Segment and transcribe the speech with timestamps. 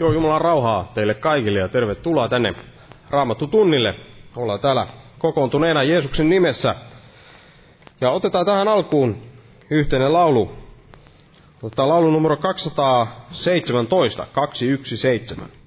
[0.00, 2.54] Joo, Jumalan rauhaa teille kaikille ja tervetuloa tänne
[3.10, 3.94] Raamattu tunnille.
[4.36, 4.86] Ollaan täällä
[5.18, 6.74] kokoontuneena Jeesuksen nimessä.
[8.00, 9.16] Ja otetaan tähän alkuun
[9.70, 10.52] yhteinen laulu.
[11.62, 15.59] Otetaan laulu numero 217, 217.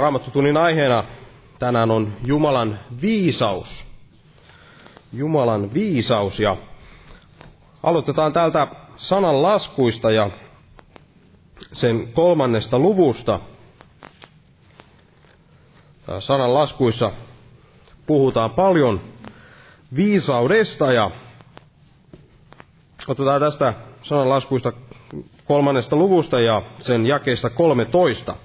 [0.00, 1.04] Raamattutunnin aiheena
[1.58, 3.86] tänään on Jumalan viisaus.
[5.12, 6.56] Jumalan viisaus ja
[7.82, 8.66] aloitetaan täältä
[8.96, 10.30] sanan laskuista ja
[11.72, 13.40] sen kolmannesta luvusta.
[16.18, 17.12] Sanan laskuissa
[18.06, 19.00] puhutaan paljon
[19.96, 21.10] viisaudesta ja
[23.08, 24.72] otetaan tästä sanan laskuista
[25.44, 28.36] kolmannesta luvusta ja sen jakeesta 13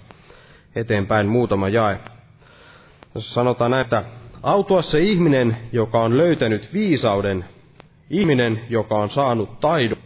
[0.75, 1.99] eteenpäin muutama jae.
[3.13, 4.03] Tässä sanotaan näin, että
[4.43, 7.45] autua se ihminen, joka on löytänyt viisauden,
[8.09, 9.97] ihminen, joka on saanut taidon.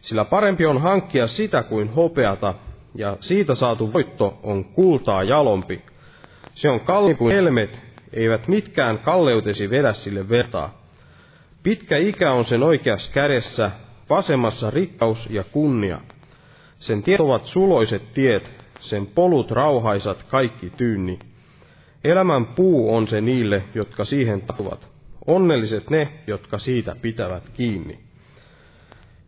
[0.00, 2.54] Sillä parempi on hankkia sitä kuin hopeata,
[2.94, 5.82] ja siitä saatu voitto on kultaa jalompi.
[6.54, 10.82] Se on kalliimpi kuin helmet, eivät mitkään kalleutesi vedä sille vertaa.
[11.62, 13.70] Pitkä ikä on sen oikeassa kädessä,
[14.10, 15.98] vasemmassa rikkaus ja kunnia.
[16.76, 21.18] Sen tiet ovat suloiset tiet, sen polut rauhaisat kaikki tyynni.
[22.04, 24.88] Elämän puu on se niille, jotka siihen tatuvat.
[25.26, 27.98] Onnelliset ne, jotka siitä pitävät kiinni.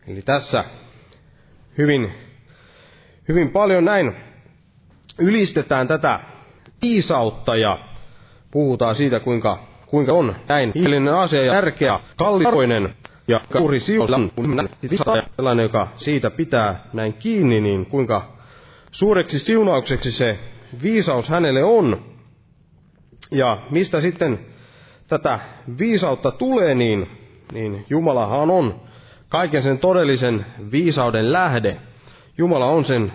[0.07, 0.65] Eli tässä
[1.79, 2.11] hyvin,
[3.29, 4.17] hyvin paljon näin
[5.19, 6.21] ylistetään tätä
[6.83, 7.79] viisautta ja
[8.51, 12.95] puhutaan siitä, kuinka, kuinka on näin ihmeellinen asia ja tärkeä, kallipoinen
[13.29, 14.33] ja juuri siulan,
[15.37, 18.38] sellainen, joka siitä pitää näin kiinni, niin kuinka
[18.91, 20.39] suureksi siunaukseksi se
[20.83, 22.05] viisaus hänelle on.
[23.31, 24.39] Ja mistä sitten
[25.09, 25.39] tätä
[25.79, 27.11] viisautta tulee, niin,
[27.53, 28.81] niin Jumalahan on
[29.29, 31.77] kaiken sen todellisen viisauden lähde.
[32.39, 33.13] Jumala on sen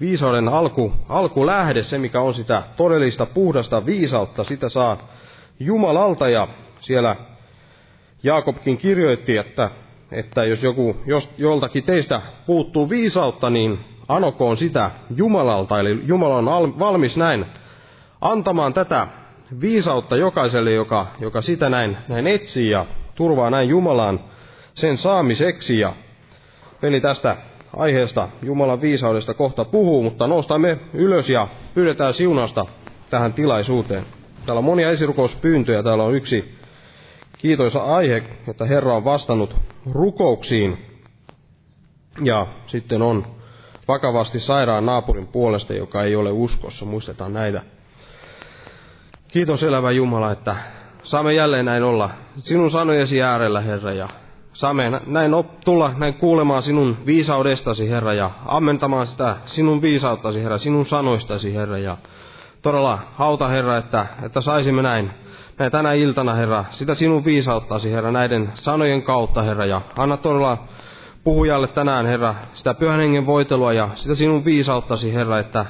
[0.00, 4.98] viisauden alku, alkulähde, se mikä on sitä todellista puhdasta viisautta, sitä saa
[5.60, 6.48] Jumalalta ja
[6.80, 7.16] siellä
[8.22, 9.70] Jaakobkin kirjoitti, että,
[10.12, 13.78] että jos joku, jos joltakin teistä puuttuu viisautta, niin
[14.16, 17.46] anokoon sitä Jumalalta, eli Jumala on valmis näin
[18.20, 19.06] antamaan tätä
[19.60, 24.20] viisautta jokaiselle, joka, joka sitä näin, näin etsii ja turvaa näin Jumalaan
[24.74, 25.78] sen saamiseksi.
[25.78, 25.92] Ja
[26.82, 27.36] veli tästä
[27.76, 32.66] aiheesta Jumalan viisaudesta kohta puhuu, mutta nostamme ylös ja pyydetään siunausta
[33.10, 34.04] tähän tilaisuuteen.
[34.46, 35.82] Täällä on monia esirukouspyyntöjä.
[35.82, 36.54] Täällä on yksi
[37.38, 39.56] kiitoisa aihe, että Herra on vastannut
[39.92, 40.78] rukouksiin.
[42.24, 43.26] Ja sitten on
[43.88, 46.84] vakavasti sairaan naapurin puolesta, joka ei ole uskossa.
[46.84, 47.62] Muistetaan näitä.
[49.28, 50.56] Kiitos elävä Jumala, että
[51.02, 54.08] saamme jälleen näin olla sinun sanojesi äärellä, Herra, ja
[54.52, 60.58] saamme näin op, tulla näin kuulemaan sinun viisaudestasi, Herra, ja ammentamaan sitä sinun viisauttasi, Herra,
[60.58, 61.96] sinun sanoistasi, Herra, ja
[62.62, 65.10] todella auta, Herra, että, että saisimme näin,
[65.58, 70.58] näin tänä iltana, Herra, sitä sinun viisauttasi, Herra, näiden sanojen kautta, Herra, ja anna todella
[71.24, 75.66] puhujalle tänään, Herra, sitä pyhän hengen voitelua ja sitä sinun viisauttasi, Herra, että,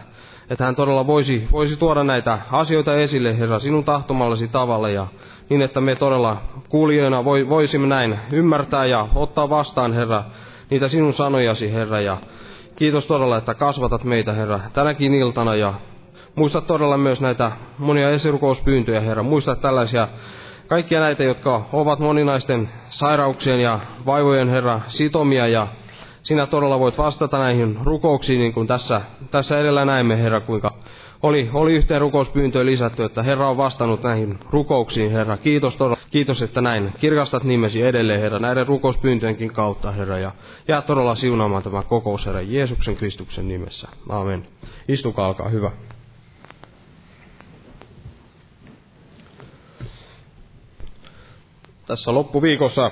[0.50, 5.06] että hän todella voisi, voisi tuoda näitä asioita esille, Herra, sinun tahtomallasi tavalla ja
[5.48, 6.36] niin, että me todella
[6.68, 10.24] kuulijoina voisimme näin ymmärtää ja ottaa vastaan, Herra,
[10.70, 12.16] niitä sinun sanojasi, Herra, ja
[12.76, 15.74] kiitos todella, että kasvatat meitä, Herra, tänäkin iltana, ja
[16.34, 20.08] muista todella myös näitä monia esirukouspyyntöjä, Herra, muista tällaisia
[20.72, 25.68] kaikkia näitä, jotka ovat moninaisten sairauksien ja vaivojen, Herra, sitomia, ja
[26.22, 29.00] sinä todella voit vastata näihin rukouksiin, niin kuin tässä,
[29.30, 30.74] tässä edellä näemme, Herra, kuinka
[31.22, 35.36] oli, oli yhteen rukouspyyntöön lisätty, että Herra on vastannut näihin rukouksiin, Herra.
[35.36, 40.32] Kiitos todella, kiitos, että näin kirkastat nimesi edelleen, Herra, näiden rukouspyyntöjenkin kautta, Herra, ja
[40.68, 43.88] jää todella siunaamaan tämä kokous, Herra, Jeesuksen Kristuksen nimessä.
[44.08, 44.46] Amen.
[44.88, 45.70] Istukaa, alkaa hyvä.
[51.92, 52.90] Tässä loppuviikossa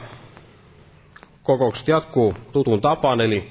[1.42, 3.50] kokoukset jatkuu tutun tapaan, eli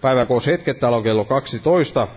[0.00, 2.08] päiväkoushetket täällä on kello 12,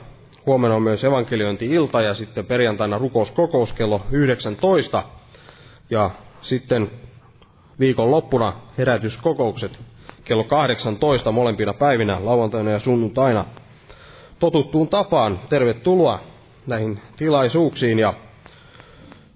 [0.45, 5.03] Huomenna on myös evankeliointi-ilta ja sitten perjantaina rukouskokous kello 19.
[5.89, 6.91] Ja sitten
[7.79, 9.79] viikon loppuna herätyskokoukset
[10.23, 13.45] kello 18 molempina päivinä, lauantaina ja sunnuntaina.
[14.39, 16.19] Totuttuun tapaan tervetuloa
[16.67, 17.99] näihin tilaisuuksiin.
[17.99, 18.13] Ja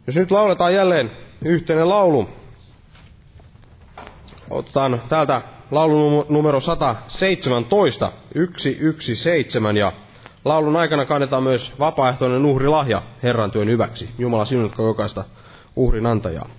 [0.08, 1.12] jos nyt lauletaan jälleen
[1.46, 2.30] yhteinen laulu,
[4.50, 5.42] otetaan täältä
[5.72, 9.92] laulu numero 117, 117 ja
[10.46, 14.10] Laulun aikana kannetaan myös vapaaehtoinen uhrilahja Herran työn hyväksi.
[14.18, 15.24] Jumala sinutko jokaista
[15.76, 16.50] uhrin antajaa.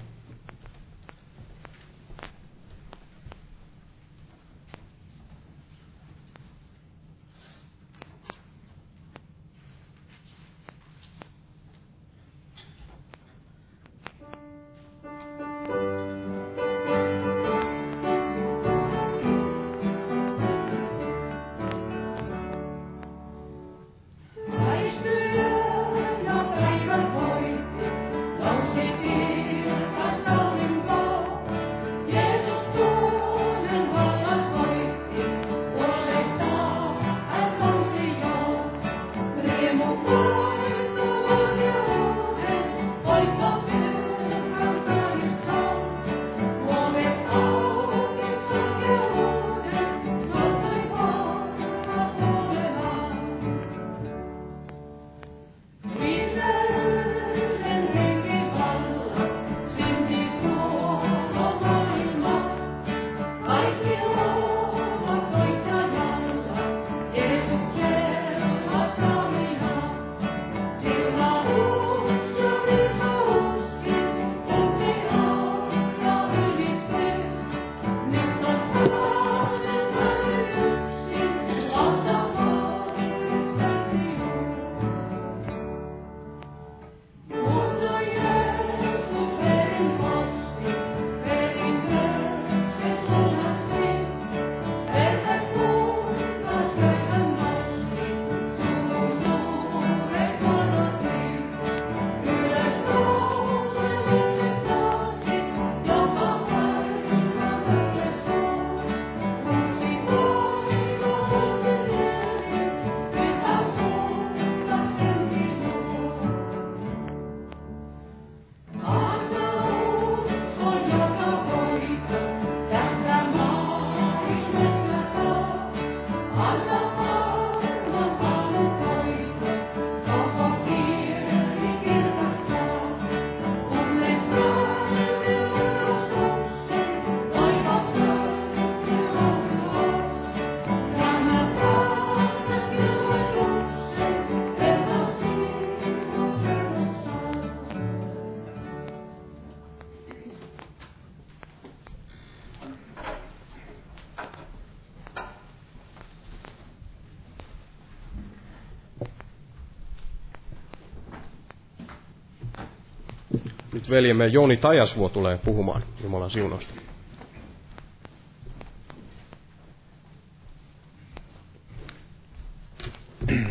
[163.91, 166.75] Veljemme Joni Tajasvuo tulee puhumaan Jumalan siunosta.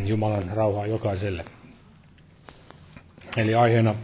[0.05, 1.45] Jumalan rauhaa jokaiselle.
[3.37, 3.95] Eli aiheena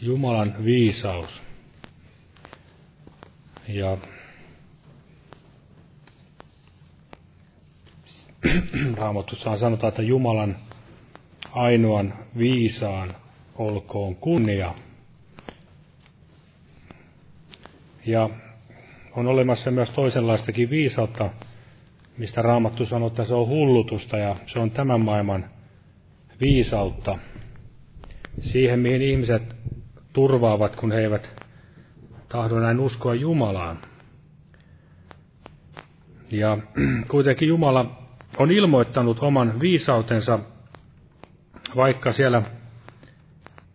[0.00, 1.42] Jumalan viisaus.
[3.68, 3.98] Ja
[8.96, 10.56] Raamatussaan sanotaan, että Jumalan
[11.52, 13.16] ainoan viisaan
[13.56, 14.74] olkoon kunnia.
[18.08, 18.30] Ja
[19.16, 21.30] on olemassa myös toisenlaistakin viisautta,
[22.18, 25.44] mistä Raamattu sanoo, että se on hullutusta ja se on tämän maailman
[26.40, 27.18] viisautta.
[28.40, 29.56] Siihen, mihin ihmiset
[30.12, 31.44] turvaavat, kun he eivät
[32.28, 33.78] tahdo näin uskoa Jumalaan.
[36.30, 36.58] Ja
[37.10, 38.02] kuitenkin Jumala
[38.38, 40.38] on ilmoittanut oman viisautensa,
[41.76, 42.42] vaikka siellä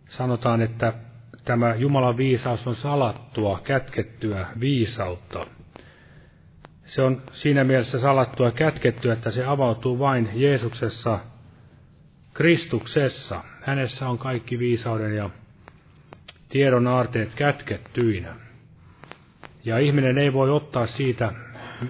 [0.05, 0.93] sanotaan, että
[1.43, 5.45] tämä Jumalan viisaus on salattua, kätkettyä viisautta.
[6.85, 11.19] Se on siinä mielessä salattua kätkettyä, että se avautuu vain Jeesuksessa,
[12.33, 13.43] Kristuksessa.
[13.61, 15.29] Hänessä on kaikki viisauden ja
[16.49, 18.35] tiedon aarteet kätkettyinä.
[19.65, 21.33] Ja ihminen ei voi ottaa siitä,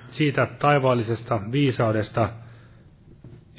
[0.07, 2.29] siitä taivaallisesta viisaudesta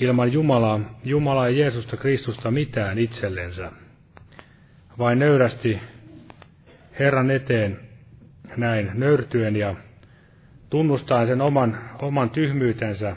[0.00, 3.83] ilman Jumalaa, Jumalaa ja Jeesusta Kristusta mitään itsellensä.
[4.98, 5.80] Vain nöyrästi
[6.98, 7.80] Herran eteen
[8.56, 9.74] näin nöyrtyen ja
[10.70, 13.16] tunnustaen sen oman, oman tyhmyytensä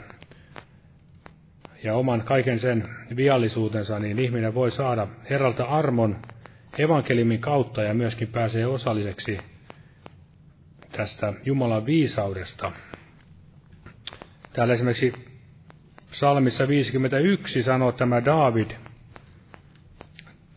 [1.84, 6.16] ja oman kaiken sen viallisuutensa, niin ihminen voi saada Herralta armon
[6.78, 9.38] evankeliumin kautta ja myöskin pääsee osalliseksi
[10.92, 12.72] tästä Jumalan viisaudesta.
[14.52, 15.12] Täällä esimerkiksi
[16.10, 18.70] Psalmissa 51 sanoo tämä David,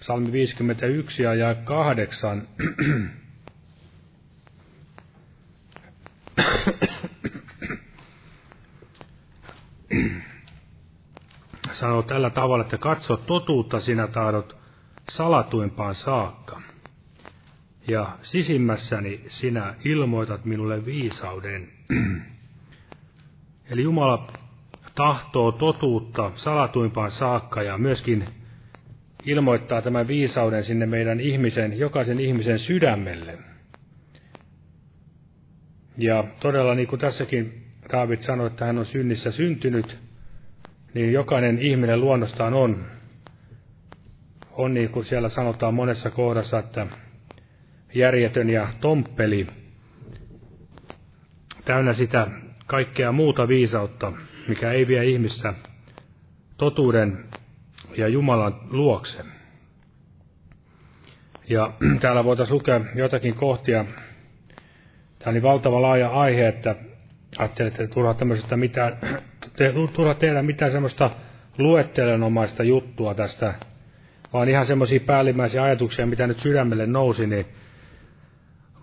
[0.01, 2.47] Psalmi 51 ja 8.
[11.71, 14.57] sanoo tällä tavalla, että katso totuutta sinä tahdot
[15.11, 16.61] salatuimpaan saakka.
[17.87, 21.69] Ja sisimmässäni sinä ilmoitat minulle viisauden.
[23.71, 24.27] Eli Jumala
[24.95, 28.40] tahtoo totuutta salatuimpaan saakka ja myöskin
[29.25, 33.37] ilmoittaa tämän viisauden sinne meidän ihmisen, jokaisen ihmisen sydämelle.
[35.97, 39.99] Ja todella niin kuin tässäkin David sanoi, että hän on synnissä syntynyt,
[40.93, 42.85] niin jokainen ihminen luonnostaan on,
[44.51, 46.87] on niin kuin siellä sanotaan monessa kohdassa, että
[47.93, 49.47] järjetön ja tomppeli,
[51.65, 52.27] täynnä sitä
[52.67, 54.13] kaikkea muuta viisautta,
[54.47, 55.53] mikä ei vie ihmistä
[56.57, 57.25] totuuden
[57.97, 59.23] ja Jumalan luokse.
[61.49, 63.85] Ja täällä voitaisiin lukea jotakin kohtia.
[65.19, 66.75] Tämä on niin valtava laaja aihe, että
[67.37, 68.97] ajattelin, että turha tämmöisestä mitään,
[69.57, 71.09] te, turha tehdä mitään semmoista
[71.57, 73.53] luettelenomaista juttua tästä,
[74.33, 77.45] vaan ihan semmoisia päällimmäisiä ajatuksia, mitä nyt sydämelle nousi, niin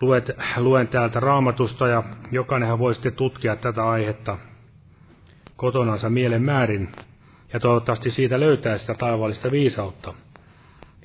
[0.01, 4.37] luet, luen täältä raamatusta ja jokainenhan voi sitten tutkia tätä aihetta
[5.55, 6.89] kotonansa mielen määrin
[7.53, 10.13] ja toivottavasti siitä löytää sitä taivaallista viisautta.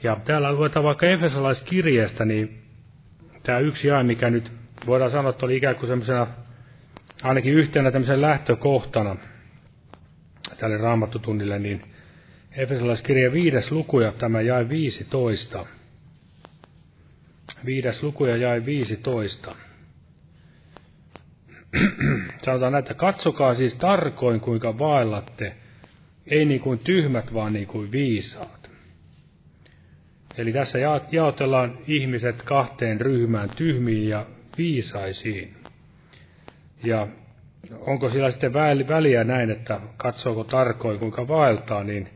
[0.03, 2.63] Ja täällä luetaan vaikka Efesolaiskirjeestä, niin
[3.43, 4.53] tämä yksi jae, mikä nyt
[4.87, 6.27] voidaan sanoa, että oli ikään kuin semmoisena,
[7.23, 9.17] ainakin yhtenä tämmöisen lähtökohtana
[10.59, 11.83] tälle raamattutunnille, niin
[12.57, 15.67] Efesolaiskirja viides luku ja tämä jae 15.
[17.65, 19.55] Viides luku ja jae 15.
[22.43, 25.57] Sanotaan näin, että katsokaa siis tarkoin, kuinka vaellatte,
[26.27, 28.71] ei niin kuin tyhmät, vaan niin kuin viisaat.
[30.39, 30.79] Eli tässä
[31.13, 34.27] jaotellaan ihmiset kahteen ryhmään, tyhmiin ja
[34.59, 35.55] viisaisiin.
[36.85, 37.09] Ja
[37.81, 38.53] onko sillä sitten
[38.89, 42.09] väliä näin, että katsooko tarkoin, kuinka vaeltaa, niin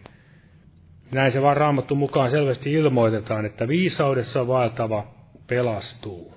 [1.12, 5.06] näin se vaan raamattu mukaan selvästi ilmoitetaan, että viisaudessa vaeltava
[5.46, 6.34] pelastuu.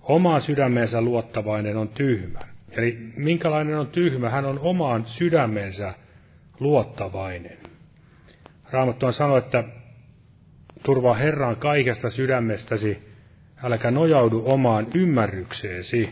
[0.00, 2.38] Oma sydämensä luottavainen on tyhmä.
[2.70, 4.30] Eli minkälainen on tyhmä?
[4.30, 5.94] Hän on omaan sydämensä
[6.60, 7.58] luottavainen.
[8.70, 9.64] Raamattu on sanonut, että
[10.82, 12.98] turvaa Herran kaikesta sydämestäsi,
[13.62, 16.10] äläkä nojaudu omaan ymmärrykseesi.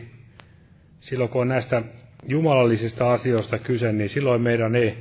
[1.00, 1.82] Silloin kun on näistä
[2.26, 4.98] jumalallisista asioista kyse, niin silloin meidän ei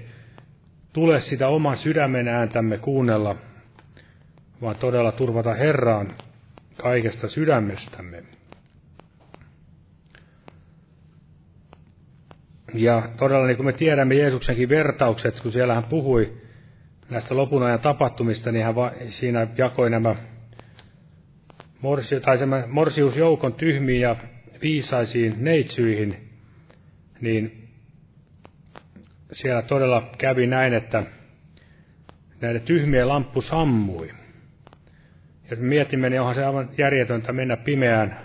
[0.93, 3.35] tule sitä oman sydämen ääntämme kuunnella,
[4.61, 6.07] vaan todella turvata Herraan
[6.77, 8.23] kaikesta sydämestämme.
[12.73, 16.33] Ja todella niin kuin me tiedämme Jeesuksenkin vertaukset, kun siellä hän puhui
[17.09, 20.15] näistä lopun ajan tapahtumista, niin hän va- siinä jakoi nämä
[21.81, 24.15] morsi, tai morsiusjoukon tyhmiin ja
[24.61, 26.29] viisaisiin neitsyihin,
[27.21, 27.69] niin
[29.31, 31.03] siellä todella kävi näin, että
[32.41, 34.11] näiden tyhmien lamppu sammui.
[35.51, 38.19] Ja mietimme, niin onhan se aivan järjetöntä mennä pimeään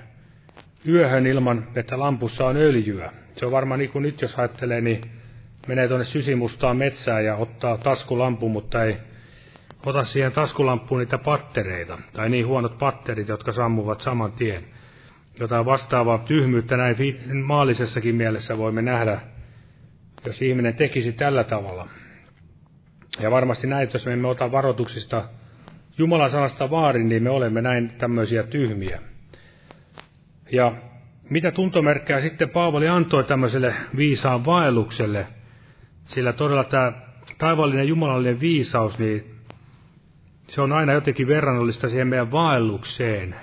[0.89, 3.13] yöhön ilman, että lampussa on öljyä.
[3.37, 5.11] Se on varmaan niin kuin nyt, jos ajattelee, niin
[5.67, 8.97] menee tuonne sysimustaan metsään ja ottaa taskulampu, mutta ei
[9.87, 14.65] ota siihen taskulampuun niitä pattereita, tai niin huonot patterit, jotka sammuvat saman tien.
[15.41, 16.97] Jotain vastaavaa tyhmyyttä näin
[17.45, 19.21] maallisessakin mielessä voimme nähdä,
[20.27, 21.89] jos ihminen tekisi tällä tavalla.
[23.21, 25.29] Ja varmasti näin, jos me emme ota varoituksista
[25.99, 29.01] Jumalan sanasta vaarin, niin me olemme näin tämmöisiä tyhmiä.
[30.53, 30.73] Ja
[31.31, 35.27] mitä tuntomerkkejä sitten Paavali antoi tämmöiselle viisaan vaellukselle,
[36.05, 36.93] sillä todella tämä
[37.39, 39.37] taivallinen jumalallinen viisaus, niin
[40.47, 43.37] se on aina jotenkin verrannollista siihen meidän vaellukseen.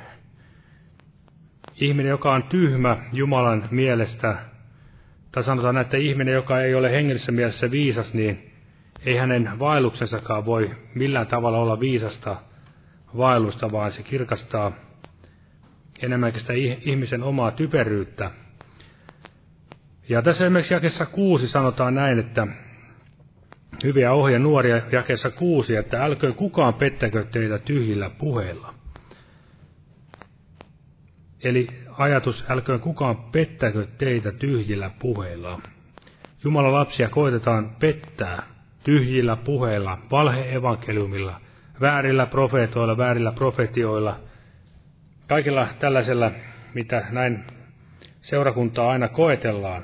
[1.76, 4.38] Ihminen, joka on tyhmä Jumalan mielestä,
[5.32, 8.52] tai sanotaan, että ihminen, joka ei ole hengellisessä mielessä viisas, niin
[9.06, 12.36] ei hänen vaelluksensakaan voi millään tavalla olla viisasta
[13.18, 14.72] vaellusta, vaan se kirkastaa
[16.04, 18.32] enemmänkin sitä ihmisen omaa typeryyttä.
[20.10, 22.48] Ja tässä esimerkiksi jakessa kuusi sanotaan näin, että
[23.84, 28.74] hyviä ohje nuoria jakessa kuusi, että älköön kukaan pettäkö teitä tyhjillä puheilla.
[31.44, 35.62] Eli ajatus, älköön kukaan pettäkö teitä tyhjillä puheilla.
[36.44, 38.44] Jumalan lapsia koitetaan pettää
[38.84, 41.42] tyhjillä puheilla, valhe-evankeliumilla,
[41.82, 44.20] väärillä profeetoilla, väärillä profetioilla,
[45.28, 46.32] kaikilla tällaisella,
[46.74, 47.44] mitä näin
[48.22, 49.84] seurakuntaa aina koetellaan.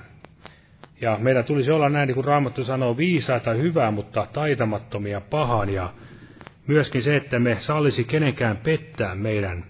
[1.02, 5.70] Ja meidän tulisi olla näin, niin kuin Raamattu sanoo, viisaita hyvää, mutta taitamattomia pahan.
[5.70, 5.94] Ja
[6.68, 9.64] myöskin se, että me sallisi kenenkään pettää meidän,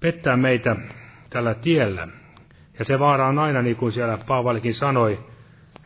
[0.00, 0.76] pettää meitä
[1.30, 2.08] tällä tiellä.
[2.78, 5.24] Ja se vaara on aina, niin kuin siellä Paavalikin sanoi,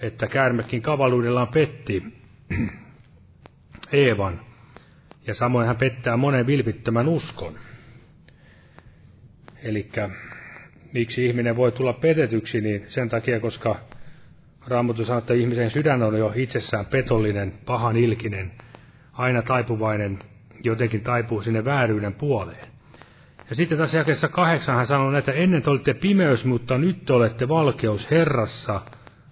[0.01, 2.03] että käärmekin kavaluudellaan petti
[3.93, 4.41] Eevan.
[5.27, 7.55] Ja samoin hän pettää monen vilpittömän uskon.
[9.67, 9.89] Eli
[10.93, 13.77] miksi ihminen voi tulla petetyksi, niin sen takia, koska
[14.69, 18.53] Raamattu sanoo, että ihmisen sydän on jo itsessään petollinen, pahan ilkinen,
[19.13, 20.19] aina taipuvainen,
[20.65, 22.67] jotenkin taipuu sinne vääryyden puoleen.
[23.51, 27.13] Ja sitten tässä jakessa kahdeksan hän sanoo, että ennen te olitte pimeys, mutta nyt te
[27.13, 28.81] olette valkeus Herrassa,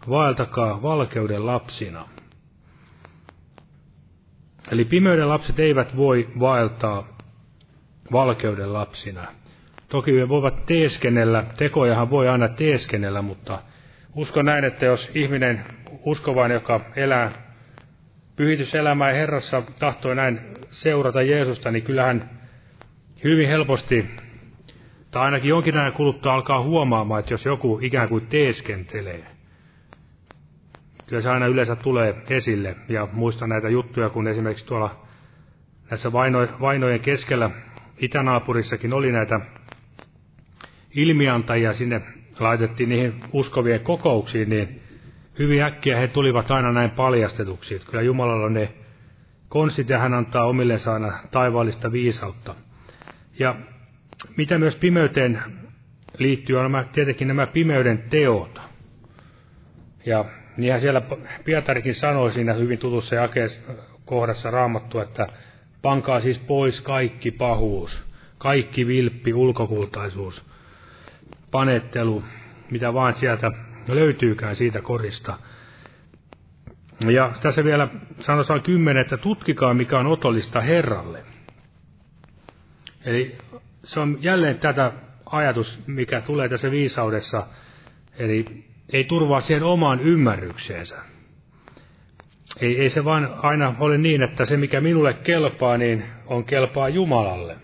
[0.09, 2.09] vaeltakaa valkeuden lapsina.
[4.71, 7.17] Eli pimeyden lapset eivät voi vaeltaa
[8.13, 9.27] valkeuden lapsina.
[9.95, 13.59] Toki he voivat teeskennellä, tekojahan voi aina teeskennellä, mutta
[14.15, 15.65] uskon näin, että jos ihminen
[16.05, 17.33] uskovainen, joka elää
[18.37, 22.31] pyhityselämää ja Herrassa tahtoi näin seurata Jeesusta, niin kyllähän
[23.25, 24.07] hyvin helposti,
[25.11, 29.25] tai ainakin jonkin ajan kuluttua alkaa huomaamaan, että jos joku ikään kuin teeskentelee,
[31.07, 32.77] kyllä se aina yleensä tulee esille.
[32.89, 35.07] Ja muistan näitä juttuja, kun esimerkiksi tuolla
[35.91, 37.51] näissä vaino, vainojen keskellä
[37.99, 39.41] itänaapurissakin oli näitä
[40.95, 42.03] ilmiantajia, sinne
[42.41, 44.81] laitettiin niihin uskovien kokouksiin, niin
[45.39, 47.75] hyvin äkkiä he tulivat aina näin paljastetuksi.
[47.75, 48.73] Että kyllä Jumalalla ne
[49.49, 52.55] konstit ja hän antaa omille saana taivaallista viisautta.
[53.39, 53.55] Ja
[54.37, 55.43] mitä myös pimeyteen
[56.19, 58.61] liittyy, on nämä, tietenkin nämä pimeyden teot.
[60.07, 60.25] Ja
[60.57, 61.03] niinhän siellä
[61.45, 63.61] Pietarikin sanoi siinä hyvin tutussa jakeessa
[64.05, 65.27] kohdassa raamattu, että
[65.83, 68.05] pankaa siis pois kaikki pahuus,
[68.39, 70.54] kaikki vilppi, ulkokultaisuus,
[71.55, 72.23] panettelu,
[72.71, 73.51] mitä vaan sieltä
[73.89, 75.39] löytyykään siitä korista.
[77.07, 77.89] Ja tässä vielä
[78.19, 81.23] sanotaan kymmenen, että tutkikaa mikä on otollista Herralle.
[83.05, 83.37] Eli
[83.85, 84.93] se on jälleen tätä
[85.27, 87.47] ajatus, mikä tulee tässä viisaudessa,
[88.19, 90.97] eli ei turvaa siihen omaan ymmärrykseensä.
[92.61, 96.89] Ei, ei se vaan aina ole niin, että se mikä minulle kelpaa, niin on kelpaa
[96.89, 97.64] Jumalalle.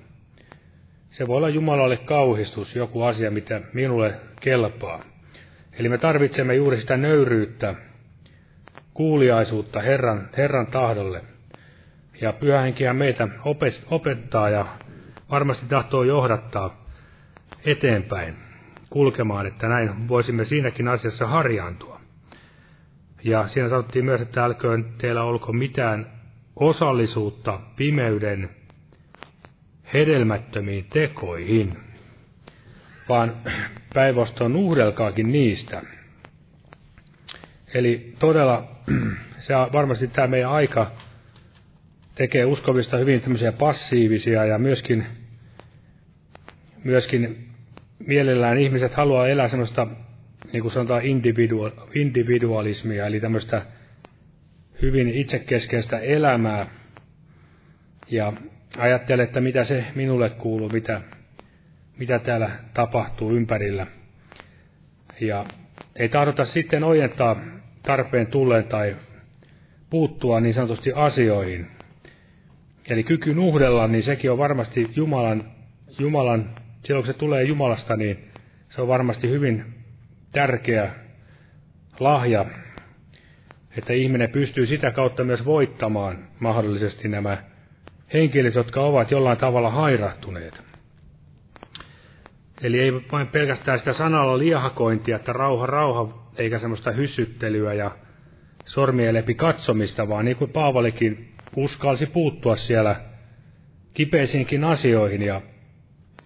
[1.10, 5.00] Se voi olla Jumalalle kauhistus, joku asia, mitä minulle kelpaa.
[5.72, 7.74] Eli me tarvitsemme juuri sitä nöyryyttä,
[8.94, 11.22] kuuliaisuutta Herran, Herran tahdolle.
[12.20, 13.28] Ja pyhähenkiä meitä
[13.90, 14.66] opettaa ja
[15.30, 16.86] varmasti tahtoo johdattaa
[17.64, 18.34] eteenpäin
[18.90, 22.00] kulkemaan, että näin voisimme siinäkin asiassa harjaantua.
[23.24, 26.06] Ja siinä sanottiin myös, että älköön teillä olko mitään
[26.56, 28.59] osallisuutta pimeyden
[29.94, 31.76] hedelmättömiin tekoihin,
[33.08, 33.32] vaan
[33.94, 35.82] päinvastoin nuhdelkaakin niistä.
[37.74, 38.68] Eli todella
[39.38, 40.90] se varmasti tämä meidän aika
[42.14, 45.06] tekee uskovista hyvin tämmöisiä passiivisia ja myöskin
[46.84, 47.48] myöskin
[48.06, 49.86] mielellään ihmiset haluaa elää semmoista,
[50.52, 53.62] niin kuin sanotaan, individua, individualismia, eli tämmöistä
[54.82, 56.66] hyvin itsekeskeistä elämää,
[58.10, 58.32] ja
[58.78, 61.00] ajattele, että mitä se minulle kuuluu, mitä,
[61.98, 63.86] mitä täällä tapahtuu ympärillä.
[65.20, 65.44] Ja
[65.96, 67.36] ei tahdota sitten ojentaa
[67.82, 68.96] tarpeen tulleen tai
[69.90, 71.66] puuttua niin sanotusti asioihin.
[72.90, 75.44] Eli kyky nuhdella, niin sekin on varmasti Jumalan,
[75.98, 76.50] Jumalan,
[76.84, 78.30] silloin kun se tulee Jumalasta, niin
[78.68, 79.64] se on varmasti hyvin
[80.32, 80.90] tärkeä
[82.00, 82.44] lahja,
[83.78, 87.49] että ihminen pystyy sitä kautta myös voittamaan mahdollisesti nämä
[88.12, 90.62] henkilöt, jotka ovat jollain tavalla hairahtuneet.
[92.62, 97.90] Eli ei vain pelkästään sitä sanalla liehakointia, että rauha, rauha, eikä semmoista hyssyttelyä ja
[98.64, 102.96] sormien läpi katsomista, vaan niin kuin Paavalikin uskalsi puuttua siellä
[103.94, 105.22] kipeisiinkin asioihin.
[105.22, 105.40] Ja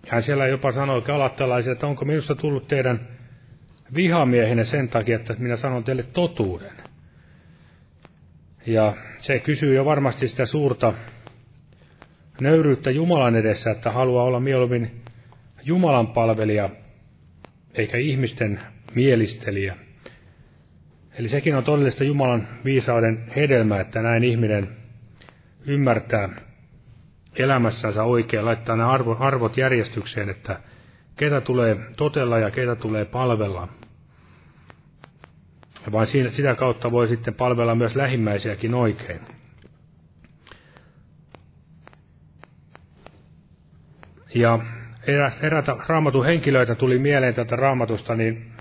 [0.08, 3.08] hän siellä jopa sanoi galattalaisille, että onko minusta tullut teidän
[3.94, 6.72] vihamiehenne sen takia, että minä sanon teille totuuden.
[8.66, 10.92] Ja se kysyy jo varmasti sitä suurta
[12.40, 15.02] nöyryyttä Jumalan edessä, että haluaa olla mieluummin
[15.64, 16.70] Jumalan palvelija,
[17.74, 18.60] eikä ihmisten
[18.94, 19.76] mielistelijä.
[21.18, 24.68] Eli sekin on todellista Jumalan viisauden hedelmä, että näin ihminen
[25.66, 26.28] ymmärtää
[27.36, 30.60] elämässänsä oikein, laittaa nämä arvot järjestykseen, että
[31.16, 33.68] ketä tulee totella ja ketä tulee palvella.
[35.86, 39.20] Ja vain sitä kautta voi sitten palvella myös lähimmäisiäkin oikein.
[44.34, 44.58] Ja
[45.42, 48.52] erätä raamatun henkilöitä tuli mieleen tätä raamatusta, niin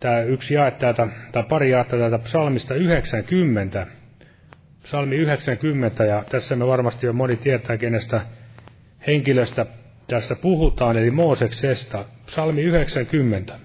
[0.00, 3.86] tämä yksi jae täältä, tai pari jaetta täältä psalmista 90.
[4.82, 8.20] Psalmi 90, ja tässä me varmasti jo moni tietää, kenestä
[9.06, 9.66] henkilöstä
[10.08, 12.04] tässä puhutaan, eli Mooseksesta.
[12.26, 13.58] Psalmi 90.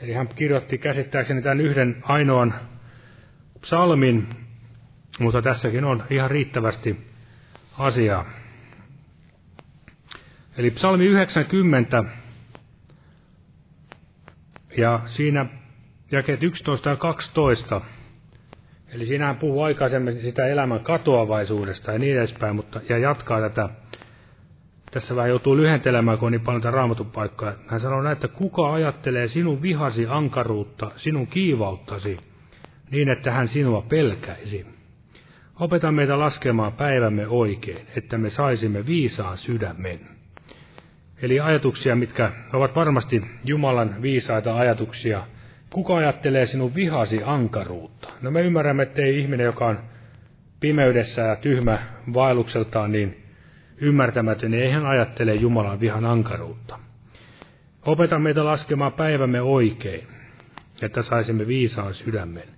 [0.00, 2.54] Eli hän kirjoitti käsittääkseni tämän yhden ainoan
[3.60, 4.28] psalmin,
[5.18, 7.06] mutta tässäkin on ihan riittävästi
[7.78, 8.41] asiaa.
[10.56, 12.04] Eli psalmi 90,
[14.76, 15.46] ja siinä
[16.10, 17.80] jakeet 11 ja 12,
[18.88, 23.68] eli siinähän puhuu aikaisemmin sitä elämän katoavaisuudesta ja niin edespäin, mutta, ja jatkaa tätä,
[24.90, 27.52] tässä vähän joutuu lyhentelemään, kun on niin paljon tätä raamatupaikkaa.
[27.66, 32.16] Hän sanoo näin, että kuka ajattelee sinun vihasi ankaruutta, sinun kiivauttasi,
[32.90, 34.66] niin että hän sinua pelkäisi.
[35.60, 40.11] Opeta meitä laskemaan päivämme oikein, että me saisimme viisaan sydämen.
[41.22, 45.26] Eli ajatuksia, mitkä ovat varmasti Jumalan viisaita ajatuksia.
[45.70, 48.08] Kuka ajattelee sinun vihasi ankaruutta?
[48.22, 49.78] No me ymmärrämme, että ei ihminen, joka on
[50.60, 51.78] pimeydessä ja tyhmä
[52.14, 53.22] vaellukseltaan, niin
[53.76, 56.78] ymmärtämätön, niin ei hän ajattele Jumalan vihan ankaruutta.
[57.86, 60.06] Opeta meitä laskemaan päivämme oikein,
[60.82, 62.48] että saisimme viisaan sydämen.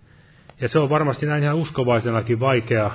[0.60, 2.90] Ja se on varmasti näin ihan uskovaisenakin vaikea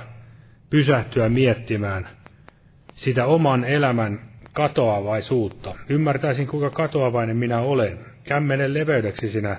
[0.70, 2.08] pysähtyä miettimään
[2.94, 4.29] sitä oman elämän
[4.60, 5.74] katoavaisuutta.
[5.88, 7.98] Ymmärtäisin, kuinka katoavainen minä olen.
[8.24, 9.56] Kämmenen leveydeksi sinä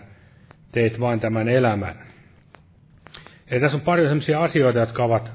[0.72, 1.96] teit vain tämän elämän.
[3.48, 5.32] Eli tässä on paljon sellaisia asioita, jotka ovat,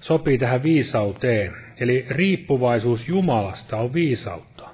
[0.00, 1.54] sopii tähän viisauteen.
[1.80, 4.68] Eli riippuvaisuus Jumalasta on viisautta.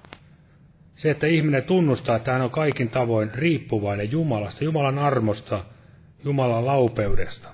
[0.95, 5.65] Se, että ihminen tunnustaa, että hän on kaikin tavoin riippuvainen Jumalasta, Jumalan armosta,
[6.25, 7.49] Jumalan laupeudesta.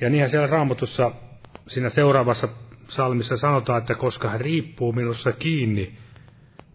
[0.00, 1.12] Ja niinhän siellä raamatussa
[1.66, 2.48] siinä seuraavassa
[2.86, 5.98] psalmissa sanotaan, että koska hän riippuu minussa kiinni,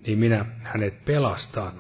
[0.08, 1.74] niin minä hänet pelastan.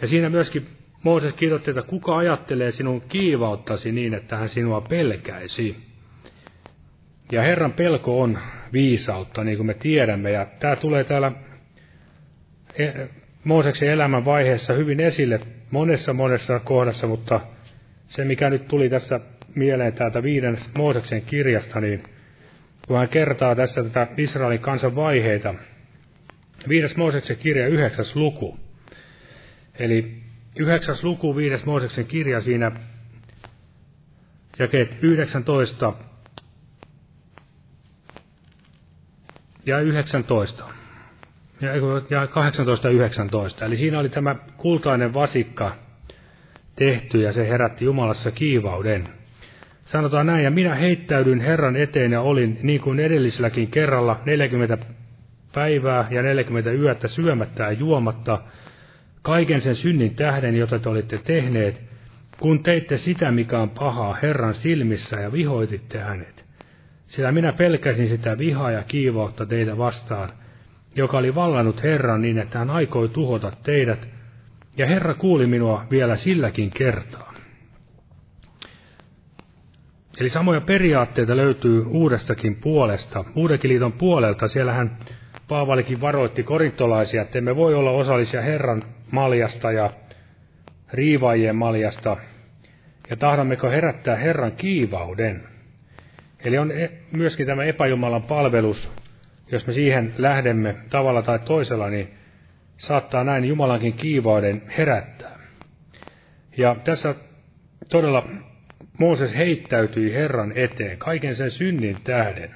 [0.00, 0.66] Ja siinä myöskin
[1.04, 5.76] Mooses kirjoitti, että kuka ajattelee sinun kiivauttasi niin, että hän sinua pelkäisi.
[7.32, 8.38] Ja Herran pelko on
[8.72, 10.30] viisautta, niin kuin me tiedämme.
[10.30, 11.32] Ja tämä tulee täällä
[12.78, 12.88] e,
[13.44, 17.40] Mooseksen elämän vaiheessa hyvin esille monessa monessa kohdassa, mutta
[18.08, 19.20] se mikä nyt tuli tässä
[19.54, 22.02] mieleen täältä viiden Mooseksen kirjasta, niin
[22.86, 25.54] kun hän kertaa tässä tätä Israelin kansan vaiheita.
[26.68, 28.58] Viides Mooseksen kirja, yhdeksäs luku.
[29.78, 30.22] Eli
[30.56, 32.72] yhdeksäs luku, viides Mooseksen kirja, siinä
[34.58, 35.92] jakeet 19
[39.66, 40.64] ja 19.
[42.10, 43.64] Ja 18 ja 19.
[43.64, 45.76] Eli siinä oli tämä kultainen vasikka
[46.76, 49.08] tehty ja se herätti Jumalassa kiivauden.
[49.84, 54.78] Sanotaan näin, ja minä heittäydyin Herran eteen ja olin, niin kuin edelliselläkin kerralla, 40
[55.54, 58.42] päivää ja 40 yötä syömättä ja juomatta,
[59.22, 61.82] kaiken sen synnin tähden, jota te olitte tehneet,
[62.40, 66.44] kun teitte sitä, mikä on pahaa Herran silmissä ja vihoititte hänet.
[67.06, 70.28] Sillä minä pelkäsin sitä vihaa ja kiivautta teitä vastaan,
[70.96, 74.08] joka oli vallannut Herran niin, että hän aikoi tuhota teidät,
[74.76, 77.33] ja Herra kuuli minua vielä silläkin kertaa.
[80.20, 84.48] Eli samoja periaatteita löytyy uudestakin puolesta, uudenkin liiton puolelta.
[84.48, 84.98] Siellähän
[85.48, 89.90] Paavalikin varoitti korintolaisia, että emme voi olla osallisia Herran maljasta ja
[90.92, 92.16] riivaajien maljasta,
[93.10, 95.42] ja tahdommeko herättää Herran kiivauden.
[96.44, 98.90] Eli on e- myöskin tämä epäjumalan palvelus,
[99.52, 102.14] jos me siihen lähdemme tavalla tai toisella, niin
[102.76, 105.38] saattaa näin Jumalankin kiivauden herättää.
[106.56, 107.14] Ja tässä
[107.90, 108.28] todella
[108.98, 112.54] Mooses heittäytyi Herran eteen kaiken sen synnin tähden.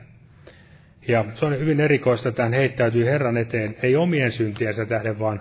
[1.09, 5.41] Ja se on hyvin erikoista, että hän heittäytyi Herran eteen, ei omien syntiensä tähden, vaan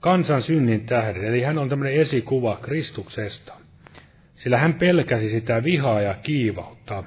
[0.00, 1.24] kansan synnin tähden.
[1.24, 3.54] Eli hän on tämmöinen esikuva Kristuksesta.
[4.34, 7.04] Sillä hän pelkäsi sitä vihaa ja kiivautta.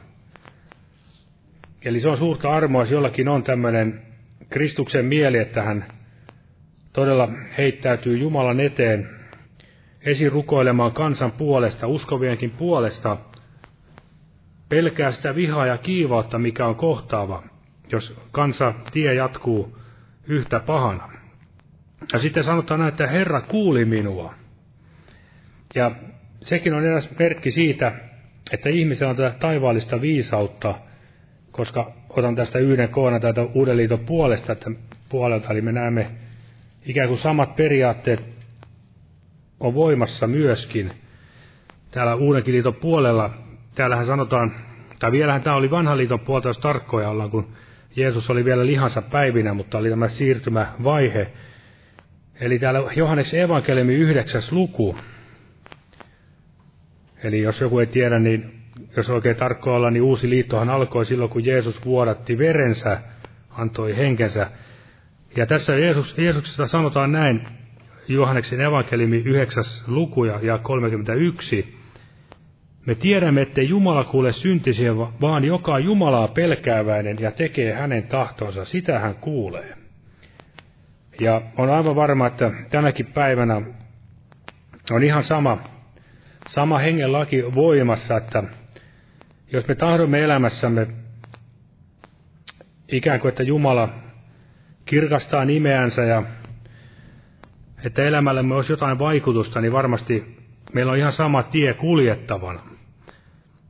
[1.86, 4.02] Eli se on suurta armoa, jos jollakin on tämmöinen
[4.50, 5.86] Kristuksen mieli, että hän
[6.94, 9.10] todella heittäytyy Jumalan eteen
[10.08, 13.18] esirukoilemaan kansan puolesta, uskovienkin puolesta,
[14.70, 17.44] pelkää sitä vihaa ja kiivautta, mikä on kohtaava,
[17.92, 19.78] jos kansa tie jatkuu
[20.28, 21.10] yhtä pahana.
[22.14, 24.34] Ja sitten sanotaan että Herra kuuli minua.
[25.76, 25.92] Ja
[26.42, 27.92] sekin on eräs merkki siitä,
[28.52, 30.76] että ihmisellä on tätä taivaallista viisautta,
[31.52, 34.72] koska otan tästä yhden koona täältä Uuden liiton puolesta, että
[35.10, 36.12] puolelta, eli me näemme
[36.86, 38.37] ikään kuin samat periaatteet
[39.60, 40.92] on voimassa myöskin.
[41.92, 43.30] Täällä Uudenkin liiton puolella,
[43.76, 44.52] täällähän sanotaan,
[45.00, 47.48] tai vielähän tämä oli vanhan liiton puolta, jos tarkkoja ollaan, kun
[47.96, 51.32] Jeesus oli vielä lihansa päivinä, mutta oli tämä siirtymävaihe.
[52.40, 54.98] Eli täällä Johanneksen evankeliumi yhdeksäs luku.
[57.24, 58.58] Eli jos joku ei tiedä, niin
[58.98, 63.02] jos oikein tarkko olla, niin uusi liittohan alkoi silloin, kun Jeesus vuodatti verensä,
[63.50, 64.52] antoi henkensä.
[65.36, 67.48] Ja tässä Jeesus, Jeesuksesta sanotaan näin,
[68.08, 69.64] Johanneksen evankeliumi 9.
[69.88, 71.78] luku ja 31.
[72.86, 79.00] Me tiedämme, että Jumala kuule syntisiä, vaan joka Jumalaa pelkääväinen ja tekee hänen tahtonsa, sitä
[79.00, 79.78] hän kuulee.
[81.22, 83.62] Ja on aivan varma, että tänäkin päivänä
[84.92, 85.58] on ihan sama,
[86.48, 88.44] sama hengen laki voimassa, että
[89.52, 90.88] jos me tahdomme elämässämme
[92.88, 93.90] ikään kuin, että Jumala
[94.86, 96.24] kirkastaa nimeänsä ja
[97.84, 100.38] että elämällämme olisi jotain vaikutusta, niin varmasti
[100.74, 102.62] meillä on ihan sama tie kuljettavana.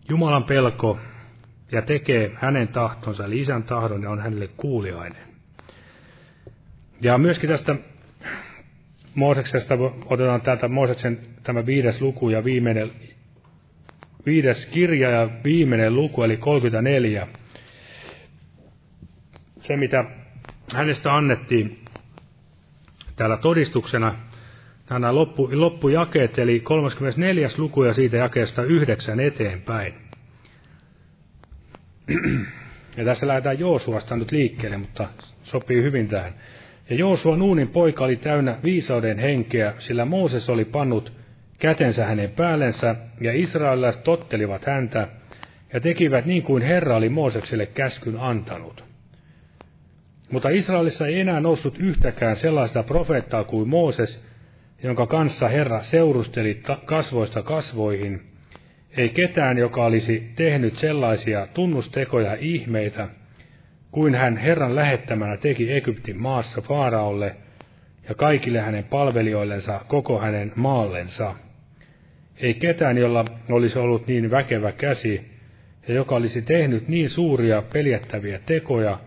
[0.09, 0.99] Jumalan pelko
[1.71, 5.27] ja tekee hänen tahtonsa, eli isän tahdon, ja on hänelle kuuliainen.
[7.01, 7.75] Ja myöskin tästä
[9.15, 12.91] Mooseksesta otetaan täältä Mooseksen tämä viides luku ja viimeinen,
[14.25, 17.27] viides kirja ja viimeinen luku, eli 34.
[19.61, 20.05] Se, mitä
[20.75, 21.79] hänestä annettiin
[23.17, 24.15] täällä todistuksena,
[24.89, 27.47] nämä loppu, loppujakeet, eli 34.
[27.57, 29.93] luku ja siitä jakeesta yhdeksän eteenpäin.
[32.97, 35.07] Ja tässä lähdetään Joosuasta nyt liikkeelle, mutta
[35.41, 36.33] sopii hyvin tähän.
[36.89, 41.13] Ja Joosua Nuunin poika oli täynnä viisauden henkeä, sillä Mooses oli pannut
[41.59, 45.07] kätensä hänen päällensä, ja israelilaiset tottelivat häntä,
[45.73, 48.83] ja tekivät niin kuin Herra oli Moosekselle käskyn antanut.
[50.31, 54.25] Mutta Israelissa ei enää noussut yhtäkään sellaista profeettaa kuin Mooses,
[54.83, 58.21] jonka kanssa Herra seurusteli kasvoista kasvoihin,
[58.97, 63.07] ei ketään, joka olisi tehnyt sellaisia tunnustekoja ihmeitä,
[63.91, 67.35] kuin hän Herran lähettämänä teki Egyptin maassa Faaraolle
[68.09, 71.35] ja kaikille hänen palvelijoillensa koko hänen maallensa.
[72.37, 75.31] Ei ketään, jolla olisi ollut niin väkevä käsi,
[75.87, 78.99] ja joka olisi tehnyt niin suuria peljättäviä tekoja,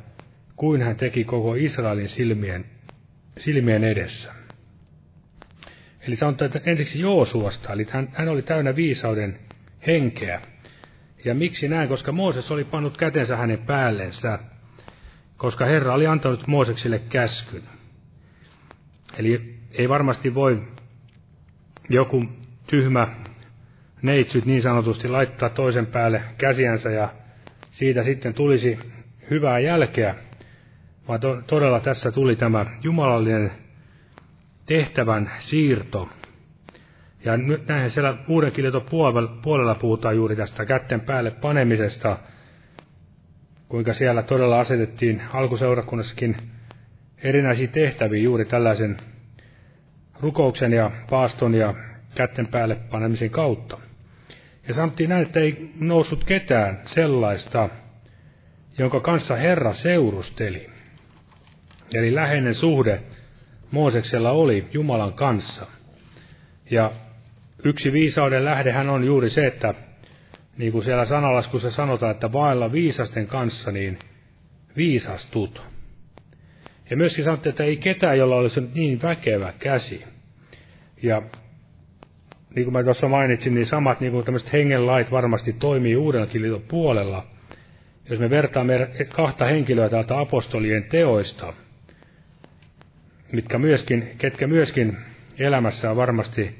[0.60, 2.64] kuin hän teki koko Israelin silmien,
[3.36, 4.32] silmien edessä.
[6.00, 9.38] Eli sanotaan, että ensiksi Joosuasta, eli hän, hän oli täynnä viisauden
[9.86, 10.40] henkeä.
[11.24, 11.88] Ja miksi näin?
[11.88, 14.38] Koska Mooses oli pannut kätensä hänen päällensä,
[15.36, 17.62] koska Herra oli antanut Mooseksille käskyn.
[19.18, 20.62] Eli ei varmasti voi
[21.88, 22.24] joku
[22.66, 23.08] tyhmä
[24.02, 27.08] neitsyt niin sanotusti laittaa toisen päälle käsiänsä ja
[27.70, 28.78] siitä sitten tulisi
[29.30, 30.29] hyvää jälkeä,
[31.10, 33.52] vaan to, todella tässä tuli tämä jumalallinen
[34.66, 36.08] tehtävän siirto.
[37.24, 38.86] Ja nyt näinhän siellä uuden kirjoiton
[39.42, 42.18] puolella puhutaan juuri tästä kätten päälle panemisesta,
[43.68, 46.36] kuinka siellä todella asetettiin alkuseurakunnassakin
[47.22, 48.96] erinäisiä tehtäviä juuri tällaisen
[50.20, 51.74] rukouksen ja paaston ja
[52.14, 53.78] kätten päälle panemisen kautta.
[54.68, 57.68] Ja sanottiin näin, että ei noussut ketään sellaista,
[58.78, 60.79] jonka kanssa Herra seurusteli.
[61.94, 63.02] Eli läheinen suhde
[63.70, 65.66] Mooseksella oli Jumalan kanssa.
[66.70, 66.92] Ja
[67.64, 69.74] yksi viisauden lähdehän on juuri se, että
[70.56, 73.98] niin kuin siellä sanalaskussa sanotaan, että vailla viisasten kanssa, niin
[74.76, 75.62] viisastut.
[76.90, 80.04] Ja myöskin sanottiin, että ei ketään, jolla olisi niin väkevä käsi.
[81.02, 81.22] Ja
[82.56, 86.62] niin kuin mä tuossa mainitsin, niin samat niin kuin tämmöiset hengenlait varmasti toimii uudellakin liiton
[86.68, 87.26] puolella.
[88.10, 91.52] Jos me vertaamme kahta henkilöä täältä apostolien teoista,
[93.32, 94.96] mitkä myöskin, ketkä myöskin
[95.38, 96.58] elämässään varmasti,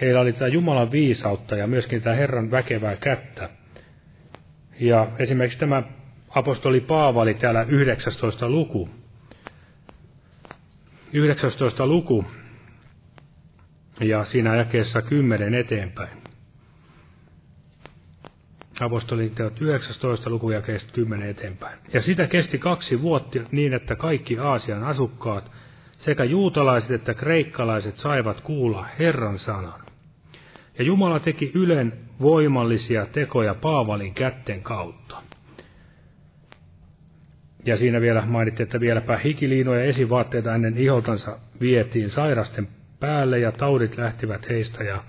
[0.00, 3.50] heillä oli tätä Jumalan viisautta ja myöskin tätä Herran väkevää kättä.
[4.80, 5.82] Ja esimerkiksi tämä
[6.28, 8.48] apostoli Paavali täällä 19.
[8.48, 8.88] luku,
[11.12, 11.86] 19.
[11.86, 12.24] luku,
[14.00, 16.18] ja siinä jakeessa 10 eteenpäin.
[18.80, 21.78] Apostolin teot 19 lukujakeesta 10 eteenpäin.
[21.92, 25.50] Ja sitä kesti kaksi vuotta niin, että kaikki Aasian asukkaat,
[25.98, 29.80] sekä juutalaiset että kreikkalaiset saivat kuulla Herran sanan.
[30.78, 35.22] Ja Jumala teki Ylen voimallisia tekoja Paavalin kätten kautta.
[37.64, 42.68] Ja siinä vielä mainittiin, että vieläpä hikiliinoja esivaatteita ennen iholtansa vietiin sairasten
[43.00, 45.04] päälle ja taudit lähtivät heistä ja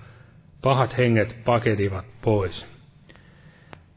[0.62, 2.66] pahat henget pakedivat pois.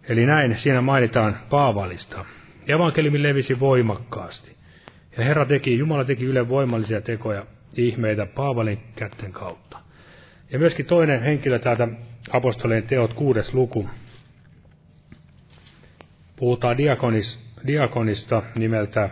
[0.09, 2.25] Eli näin siinä mainitaan Paavalista.
[2.67, 4.62] Evankeliumi levisi voimakkaasti.
[5.18, 7.45] Ja Herra teki, Jumala teki yle voimallisia tekoja,
[7.78, 9.80] ihmeitä Paavalin kätten kautta.
[10.51, 11.88] Ja myöskin toinen henkilö täältä
[12.32, 13.89] apostoleen teot kuudes luku.
[16.36, 19.09] Puhutaan diakonis, diakonista nimeltä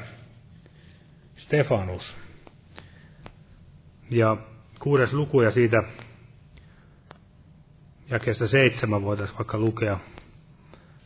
[1.35, 2.17] Stefanus.
[4.09, 4.37] Ja
[4.79, 5.83] kuudes luku ja siitä
[8.09, 9.99] jakeesta seitsemän voitaisiin vaikka lukea.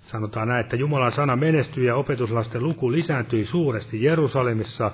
[0.06, 4.92] Sanotaan näin, että Jumalan sana menestyi ja opetuslasten luku lisääntyi suuresti Jerusalemissa,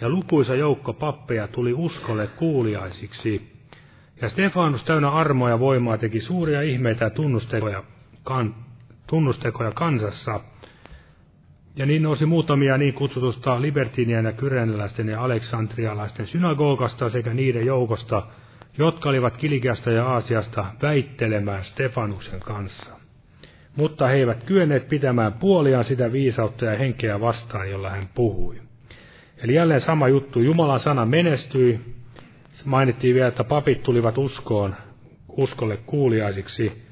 [0.00, 3.52] ja lukuisa joukko pappeja tuli uskolle kuuliaisiksi.
[4.20, 7.84] Ja Stefanus täynnä armoa ja voimaa teki suuria ihmeitä ja tunnustekoja,
[8.22, 8.54] kan,
[9.06, 10.40] tunnustekoja kansassa.
[11.76, 18.26] Ja niin nousi muutamia niin kutsutusta libertinien ja kyrenläisten ja aleksandrialaisten synagogasta sekä niiden joukosta,
[18.78, 23.03] jotka olivat Kilikiasta ja Aasiasta väittelemään Stefanuksen kanssa.
[23.76, 28.60] Mutta he eivät kyenneet pitämään puoliaan sitä viisautta ja henkeä vastaan, jolla hän puhui.
[29.38, 31.80] Eli jälleen sama juttu, Jumalan sana menestyi.
[32.64, 34.76] Mainittiin vielä, että papit tulivat uskoon,
[35.28, 36.82] uskolle kuuliaisiksi.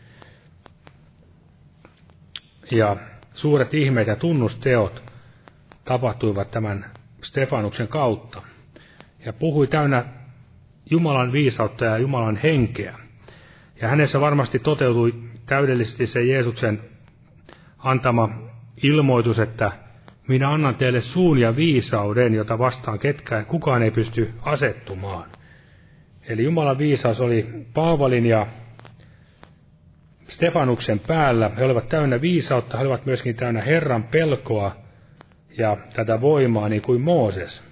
[2.70, 2.96] Ja
[3.34, 5.02] Suuret ihmeet ja tunnusteot
[5.84, 6.84] tapahtuivat tämän
[7.22, 8.42] Stefanuksen kautta.
[9.24, 10.04] Ja puhui täynnä
[10.90, 12.94] Jumalan viisautta ja Jumalan henkeä.
[13.80, 15.14] Ja hänessä varmasti toteutui
[15.52, 16.80] täydellisesti se Jeesuksen
[17.78, 18.28] antama
[18.82, 19.72] ilmoitus, että
[20.28, 25.30] minä annan teille suun ja viisauden, jota vastaan ketkään, kukaan ei pysty asettumaan.
[26.28, 28.46] Eli Jumalan viisaus oli Paavalin ja
[30.28, 31.50] Stefanuksen päällä.
[31.58, 34.76] He olivat täynnä viisautta, he olivat myöskin täynnä Herran pelkoa
[35.58, 37.64] ja tätä voimaa niin kuin Mooses.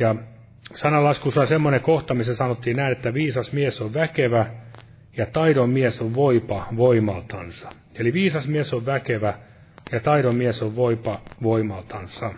[0.00, 0.14] Ja
[0.74, 4.46] sananlaskussa on semmoinen kohta, missä sanottiin näin, että viisas mies on väkevä
[5.16, 7.70] ja taidon mies on voipa voimaltansa.
[7.94, 9.34] Eli viisas mies on väkevä
[9.92, 12.34] ja taidon mies on voipa voimaltansa.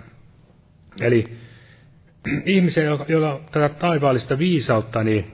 [1.00, 1.28] Eli
[2.44, 5.32] ihmisen, jolla on tätä taivaallista viisautta, niin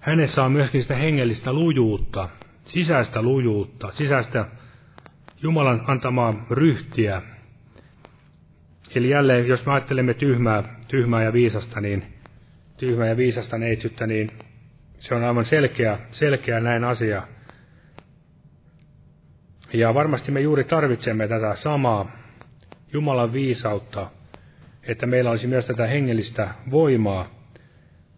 [0.00, 2.28] hänessä on myöskin sitä hengellistä lujuutta,
[2.64, 4.46] sisäistä lujuutta, sisäistä
[5.42, 7.22] Jumalan antamaa ryhtiä.
[8.94, 12.04] Eli jälleen, jos me ajattelemme tyhmää, tyhmää ja viisasta, niin
[12.76, 14.30] tyhmää ja viisasta neitsyttä, niin
[15.04, 17.22] se on aivan selkeä, selkeä näin asia.
[19.72, 22.12] Ja varmasti me juuri tarvitsemme tätä samaa
[22.92, 24.10] Jumalan viisautta,
[24.82, 27.30] että meillä olisi myös tätä hengellistä voimaa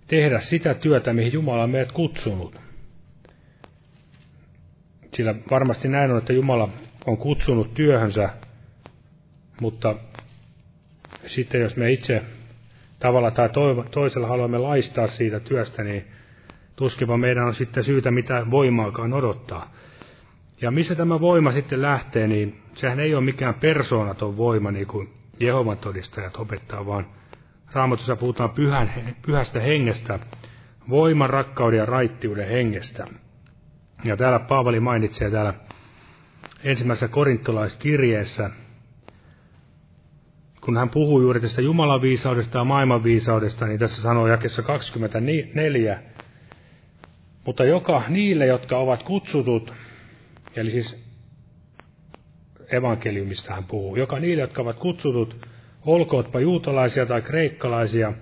[0.07, 2.61] tehdä sitä työtä, mihin Jumala on meidät kutsunut.
[5.14, 6.68] Sillä varmasti näin on, että Jumala
[7.07, 8.28] on kutsunut työhönsä,
[9.61, 9.95] mutta
[11.26, 12.22] sitten jos me itse
[12.99, 13.49] tavalla tai
[13.91, 16.16] toisella haluamme laistaa siitä työstä, niin
[16.77, 19.70] tuskiva meidän on sitten syytä mitä voimaakaan odottaa.
[20.61, 25.12] Ja missä tämä voima sitten lähtee, niin sehän ei ole mikään persoonaton voima, niin kuin
[25.41, 27.07] Jehovan todistajat opettaa, vaan
[27.72, 30.18] Raamatussa puhutaan pyhän, pyhästä hengestä,
[30.89, 33.07] voiman, rakkauden ja raittiuden hengestä.
[34.05, 35.55] Ja täällä Paavali mainitsee täällä
[36.64, 38.51] ensimmäisessä korintolaiskirjeessä,
[40.61, 46.03] kun hän puhuu juuri tästä Jumalan viisaudesta ja maailman viisaudesta, niin tässä sanoo jakessa 24,
[47.47, 49.74] mutta joka niille, jotka ovat kutsutut,
[50.57, 51.07] eli siis
[52.72, 55.47] evankeliumista hän puhuu, joka niille, jotka ovat kutsutut,
[55.86, 58.12] olkootpa juutalaisia tai kreikkalaisia,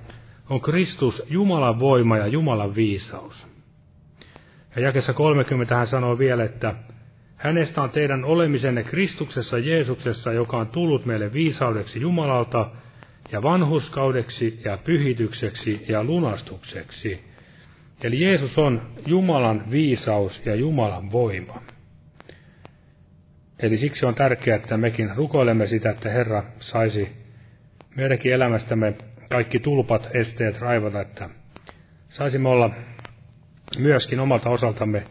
[0.50, 3.46] on Kristus Jumalan voima ja Jumalan viisaus.
[4.76, 6.74] Ja jakessa 30 hän sanoo vielä, että
[7.36, 12.70] hänestä on teidän olemisenne Kristuksessa Jeesuksessa, joka on tullut meille viisaudeksi Jumalalta
[13.32, 17.34] ja vanhuskaudeksi ja pyhitykseksi ja lunastukseksi.
[18.03, 21.62] Eli Jeesus on Jumalan viisaus ja Jumalan voima.
[23.59, 27.09] Eli siksi on tärkeää, että mekin rukoilemme sitä, että Herra saisi
[27.97, 28.95] meidänkin elämästämme
[29.30, 31.30] kaikki tulpat, esteet raivata, että
[32.09, 32.70] saisimme olla
[33.78, 35.07] myöskin omalta osaltamme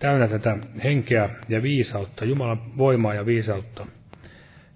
[0.00, 3.86] täynnä tätä henkeä ja viisautta, Jumalan voimaa ja viisautta.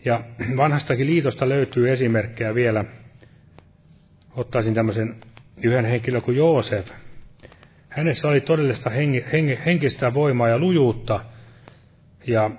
[0.04, 0.24] Ja
[0.56, 2.84] vanhastakin liitosta löytyy esimerkkejä vielä.
[4.36, 5.16] Ottaisin tämmöisen
[5.62, 6.90] yhden henkilön kuin Joosef.
[7.92, 11.20] Hänessä oli todellista hengi, hengi, henkistä voimaa ja lujuutta.
[12.26, 12.50] Ja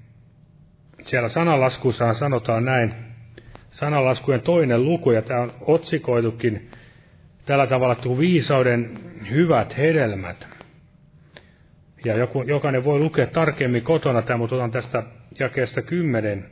[1.06, 2.94] siellä sanalaskussaan sanotaan näin,
[3.70, 6.70] sanalaskujen toinen luku, ja tämä on otsikoitukin
[7.44, 8.98] tällä tavalla kuin viisauden
[9.30, 10.48] hyvät hedelmät.
[12.04, 15.02] Ja joku, jokainen voi lukea tarkemmin kotona tämä, mutta otan tästä
[15.38, 16.46] jakeesta kymmenen.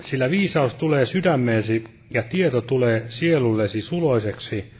[0.00, 4.73] Sillä viisaus tulee sydämeesi ja tieto tulee sielullesi suloiseksi.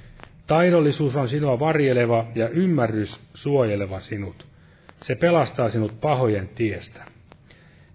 [0.47, 4.47] Taidollisuus on sinua varjeleva ja ymmärrys suojeleva sinut.
[5.03, 7.05] Se pelastaa sinut pahojen tiestä.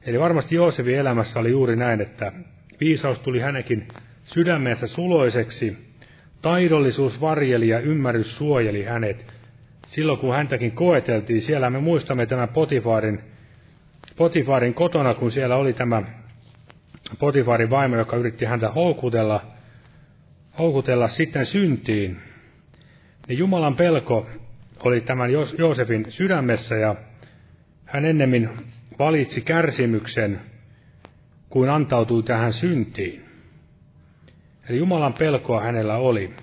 [0.06, 2.32] Eli varmasti Joosefin elämässä oli juuri näin, että
[2.80, 3.88] viisaus tuli hänenkin
[4.24, 5.78] sydämensä suloiseksi,
[6.42, 9.34] taidollisuus varjeli ja ymmärrys suojeli hänet.
[9.88, 13.22] Silloin kun häntäkin koeteltiin, siellä me muistamme tämän Potifarin,
[14.16, 16.04] Potifarin kotona, kun siellä oli tämä
[17.20, 19.42] Potifarin vaimo, joka yritti häntä houkutella,
[20.60, 22.18] houkutella sitten syntiin.
[23.30, 24.28] Niin Jumalan pelko
[24.84, 26.96] oli tämän Joosefin sydämessä ja
[27.86, 28.50] hän ennemmin
[29.00, 30.42] valitsi kärsimyksen,
[31.50, 33.26] kuin antautui tähän syntiin.
[34.70, 36.34] Eli Jumalan pelkoa hänellä oli.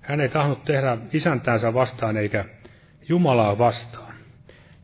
[0.00, 2.44] Hän ei tahnut tehdä isäntäänsä vastaan eikä
[3.08, 4.14] Jumalaa vastaan.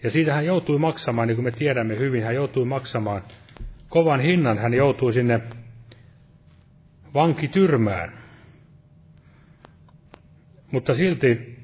[0.03, 3.23] Ja siitä hän joutui maksamaan, niin kuin me tiedämme hyvin, hän joutui maksamaan
[3.89, 4.59] kovan hinnan.
[4.59, 5.41] Hän joutui sinne
[7.15, 8.22] vankityrmään.
[10.73, 11.59] Mutta silti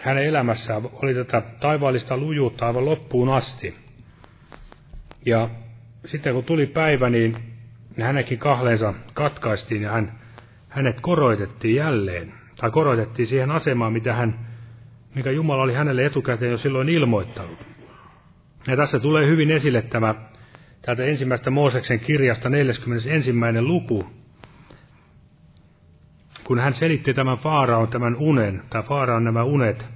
[0.00, 3.74] hänen elämässään oli tätä taivaallista lujuutta aivan loppuun asti.
[5.26, 5.50] Ja
[6.04, 7.36] sitten kun tuli päivä, niin
[8.00, 10.18] hänenkin kahleensa katkaistiin ja hän,
[10.68, 12.32] hänet koroitettiin jälleen.
[12.56, 14.46] Tai koroitettiin siihen asemaan, mitä hän,
[15.14, 17.58] mikä Jumala oli hänelle etukäteen jo silloin ilmoittanut.
[18.66, 20.14] Ja tässä tulee hyvin esille tämä
[20.82, 23.32] täältä ensimmäistä Mooseksen kirjasta 41.
[23.60, 24.06] luku,
[26.46, 29.86] kun hän selitti tämän Faaraon tämän unen, tai Faaraon nämä unet,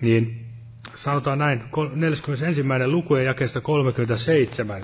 [0.00, 0.46] niin
[0.94, 1.62] sanotaan näin,
[1.94, 2.62] 41.
[2.86, 4.82] luku ja jakeesta 37.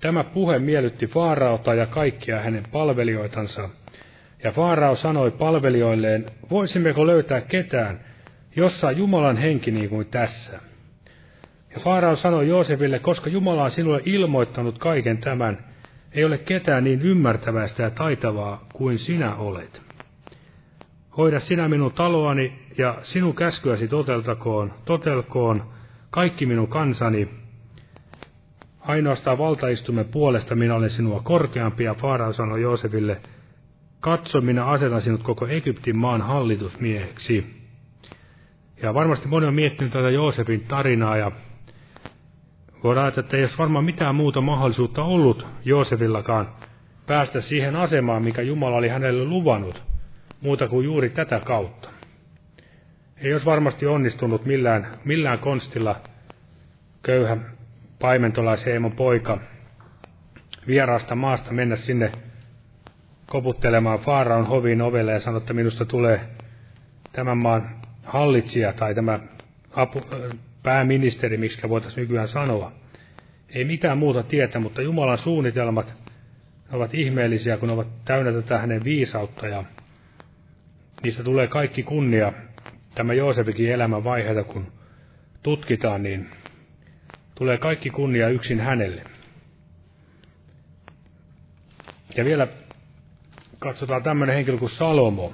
[0.00, 3.68] Tämä puhe miellytti Faaraota ja kaikkia hänen palvelijoitansa.
[4.44, 8.00] Ja Faarao sanoi palvelijoilleen, voisimmeko löytää ketään,
[8.56, 10.60] jossa on Jumalan henki niin kuin tässä.
[11.74, 15.58] Ja Faarao sanoi Joosefille, koska Jumala on sinulle ilmoittanut kaiken tämän,
[16.12, 19.91] ei ole ketään niin ymmärtävästä ja taitavaa kuin sinä olet.
[21.16, 25.62] Hoida sinä minun taloani ja sinun käskyäsi toteltakoon, totelkoon
[26.10, 27.28] kaikki minun kansani.
[28.80, 33.20] Ainoastaan valtaistumme puolesta minä olen sinua korkeampi, ja Faarao sanoi Joosefille,
[34.00, 37.62] katso, minä asetan sinut koko Egyptin maan hallitusmieheksi.
[38.82, 41.32] Ja varmasti moni on miettinyt tätä Joosefin tarinaa, ja
[42.84, 46.48] voidaan ajatella, että ei olisi varmaan mitään muuta mahdollisuutta ollut Joosefillakaan
[47.06, 49.91] päästä siihen asemaan, mikä Jumala oli hänelle luvannut,
[50.42, 51.88] muuta kuin juuri tätä kautta
[53.22, 56.00] ei olisi varmasti onnistunut millään, millään konstilla
[57.02, 57.36] köyhä
[57.98, 59.38] paimentolaisheimon poika
[60.66, 62.12] vieraasta maasta mennä sinne
[63.26, 66.20] koputtelemaan Faaraon hovin ovelle ja sanoa, että minusta tulee
[67.12, 69.20] tämän maan hallitsija tai tämä
[69.70, 70.00] apu,
[70.62, 72.72] pääministeri, miksi voitaisiin nykyään sanoa.
[73.48, 75.94] Ei mitään muuta tietä, mutta Jumalan suunnitelmat
[76.72, 79.64] ovat ihmeellisiä, kun ovat täynnä tätä hänen viisautta ja
[81.02, 82.32] niistä tulee kaikki kunnia
[82.94, 84.72] tämä Joosefikin elämän vaiheita, kun
[85.42, 86.30] tutkitaan, niin
[87.34, 89.04] tulee kaikki kunnia yksin hänelle.
[92.16, 92.48] Ja vielä
[93.58, 95.32] katsotaan tämmöinen henkilö kuin Salomo.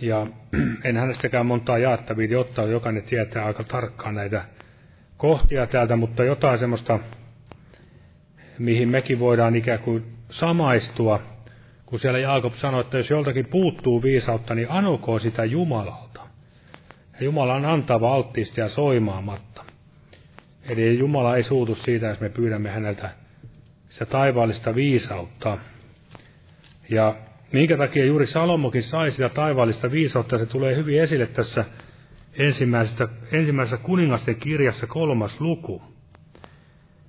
[0.00, 0.26] Ja
[0.84, 4.44] en hänestäkään montaa jaettavia ottaa, jokainen tietää aika tarkkaan näitä
[5.16, 6.98] kohtia täältä, mutta jotain semmoista,
[8.58, 11.22] mihin mekin voidaan ikään kuin samaistua–
[11.86, 16.20] kun siellä Jaakob sanoi, että jos joltakin puuttuu viisautta, niin anokoon sitä Jumalalta.
[17.20, 19.64] Ja Jumala on antava alttiista ja soimaamatta.
[20.68, 23.10] Eli Jumala ei suutu siitä, jos me pyydämme häneltä
[23.88, 25.58] sitä taivaallista viisautta.
[26.90, 27.14] Ja
[27.52, 31.64] minkä takia juuri Salomokin sai sitä taivaallista viisautta, se tulee hyvin esille tässä
[32.38, 35.82] ensimmäisessä, ensimmäisessä kuningasten kirjassa kolmas luku.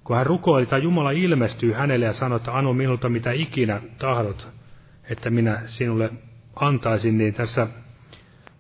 [0.04, 4.57] Kun hän rukoili, tai Jumala ilmestyy hänelle ja sanoi, että anu minulta mitä ikinä tahdot,
[5.10, 6.10] että minä sinulle
[6.55, 7.68] antaisin, niin tässä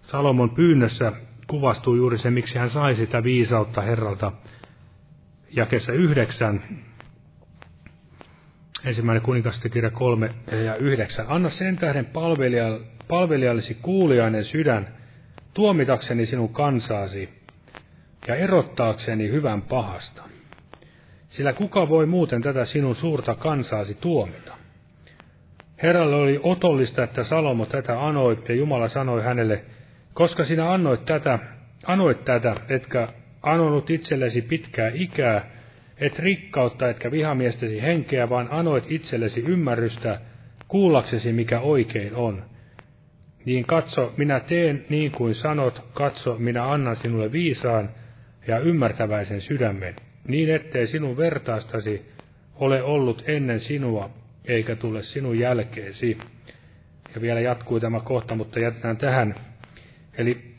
[0.01, 1.11] Salomon pyynnössä
[1.47, 4.31] kuvastuu juuri se, miksi hän sai sitä viisautta Herralta.
[5.49, 6.63] Jakessa yhdeksän,
[8.85, 10.35] ensimmäinen kuningastekirja kolme
[10.65, 11.25] ja yhdeksän.
[11.29, 12.07] Anna sen tähden
[13.07, 14.87] palvelijallesi kuuliainen sydän,
[15.53, 17.29] tuomitakseni sinun kansaasi
[18.27, 20.23] ja erottaakseni hyvän pahasta.
[21.29, 24.56] Sillä kuka voi muuten tätä sinun suurta kansaasi tuomita?
[25.83, 29.63] Herralle oli otollista, että Salomo tätä anoi, ja Jumala sanoi hänelle,
[30.13, 31.39] koska sinä annoit tätä,
[31.85, 33.07] anoit tätä, etkä
[33.43, 35.49] anonut itsellesi pitkää ikää,
[35.97, 40.19] et rikkautta etkä vihamiestesi henkeä, vaan anoit itsellesi ymmärrystä,
[40.67, 42.43] kuullaksesi mikä oikein on.
[43.45, 47.89] Niin katso, minä teen niin kuin sanot, katso, minä annan sinulle viisaan
[48.47, 49.95] ja ymmärtäväisen sydämen,
[50.27, 52.05] niin ettei sinun vertaastasi
[52.55, 54.09] ole ollut ennen sinua,
[54.47, 56.17] eikä tule sinun jälkeesi.
[57.15, 59.35] Ja vielä jatkuu tämä kohta, mutta jätetään tähän.
[60.17, 60.55] Eli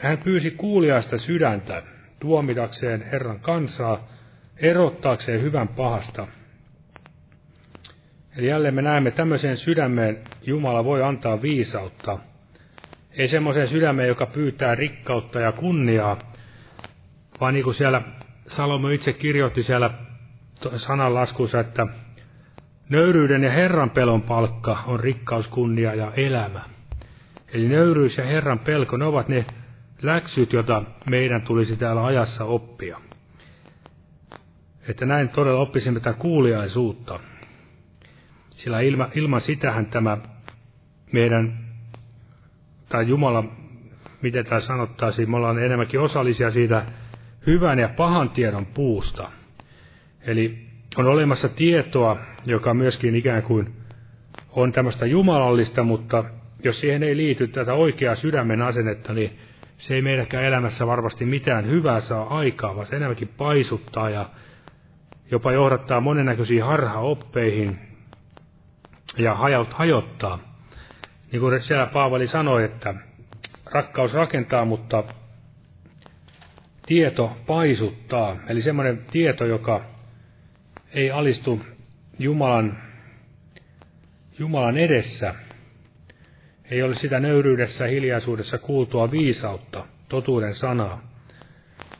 [0.00, 1.82] hän pyysi kuuliaista sydäntä
[2.20, 4.08] tuomitakseen Herran kansaa,
[4.56, 6.26] erottaakseen hyvän pahasta.
[8.36, 12.18] Eli jälleen me näemme tämmöiseen sydämeen Jumala voi antaa viisautta.
[13.10, 16.18] Ei semmoiseen sydämeen, joka pyytää rikkautta ja kunniaa,
[17.40, 18.02] vaan niin kuin siellä
[18.46, 19.90] Salomo itse kirjoitti siellä
[20.76, 21.86] sananlaskussa, että
[22.88, 26.60] Nöyryyden ja Herran pelon palkka on rikkaus, kunnia ja elämä.
[27.52, 29.46] Eli nöyryys ja Herran pelko, ne ovat ne
[30.02, 33.00] läksyt, joita meidän tulisi täällä ajassa oppia.
[34.88, 37.20] Että näin todella oppisimme tätä kuuliaisuutta.
[38.50, 40.18] Sillä ilma, ilman sitähän tämä
[41.12, 41.58] meidän,
[42.88, 43.44] tai Jumala,
[44.22, 46.86] miten tämä sanottaisiin, me ollaan enemmänkin osallisia siitä
[47.46, 49.30] hyvän ja pahan tiedon puusta.
[50.20, 50.63] Eli
[50.96, 52.16] on olemassa tietoa,
[52.46, 53.74] joka myöskin ikään kuin
[54.50, 56.24] on tämmöistä jumalallista, mutta
[56.64, 59.38] jos siihen ei liity tätä oikeaa sydämen asennetta, niin
[59.76, 64.30] se ei meidänkään elämässä varmasti mitään hyvää saa aikaa, vaan se enemmänkin paisuttaa ja
[65.30, 67.78] jopa johdattaa monennäköisiin harhaoppeihin
[69.18, 69.34] ja
[69.70, 70.38] hajottaa.
[71.32, 72.94] Niin kuin siellä Paavali sanoi, että
[73.72, 75.04] rakkaus rakentaa, mutta
[76.86, 78.36] tieto paisuttaa.
[78.48, 79.93] Eli semmoinen tieto, joka
[80.94, 81.60] ei alistu
[82.18, 82.78] Jumalan,
[84.38, 85.34] Jumalan edessä,
[86.70, 91.02] ei ole sitä nöyryydessä ja hiljaisuudessa kuultua viisautta, totuuden sanaa.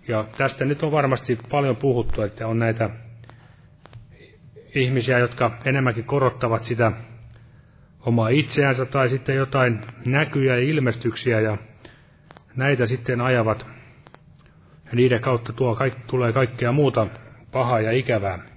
[0.09, 2.91] Ja tästä nyt on varmasti paljon puhuttu, että on näitä
[4.75, 6.93] ihmisiä, jotka enemmänkin korottavat sitä
[8.01, 11.57] omaa itseänsä tai sitten jotain näkyjä ja ilmestyksiä ja
[12.57, 13.67] näitä sitten ajavat.
[14.85, 15.77] Ja niiden kautta tuo,
[16.07, 17.07] tulee kaikkea muuta
[17.53, 18.54] pahaa ja ikävää.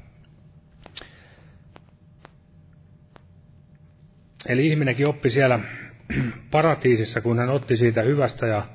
[4.47, 5.59] Eli ihminenkin oppi siellä
[6.51, 8.65] paratiisissa, kun hän otti siitä hyvästä ja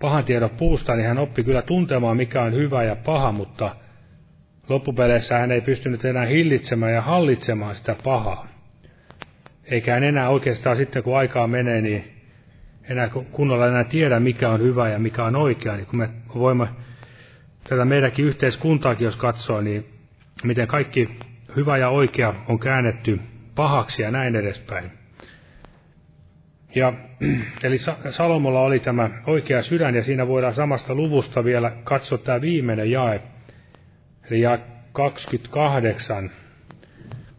[0.00, 3.76] pahan tiedon puusta, niin hän oppi kyllä tuntemaan, mikä on hyvä ja paha, mutta
[4.68, 8.46] loppupeleissä hän ei pystynyt enää hillitsemään ja hallitsemaan sitä pahaa.
[9.64, 12.04] Eikä hän enää oikeastaan sitten, kun aikaa menee, niin
[12.88, 15.76] enää kunnolla enää tiedä, mikä on hyvä ja mikä on oikea.
[15.76, 16.68] Niin kun me voimme
[17.68, 19.86] tätä meidänkin yhteiskuntaakin, jos katsoo, niin
[20.44, 21.08] miten kaikki
[21.56, 23.20] hyvä ja oikea on käännetty
[23.60, 24.90] pahaksi ja näin edespäin.
[26.74, 26.92] Ja,
[27.64, 27.76] eli
[28.10, 33.22] Salomolla oli tämä oikea sydän, ja siinä voidaan samasta luvusta vielä katsoa tämä viimeinen jae,
[34.30, 34.60] eli jae
[34.92, 36.30] 28,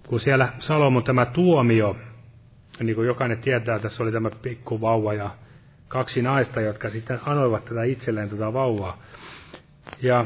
[0.08, 1.96] kun siellä Salomon tämä tuomio,
[2.84, 5.30] niin kuin jokainen tietää, tässä oli tämä pikku vauva ja
[5.88, 9.02] kaksi naista, jotka sitten anoivat tätä itselleen tätä vauvaa.
[10.02, 10.26] Ja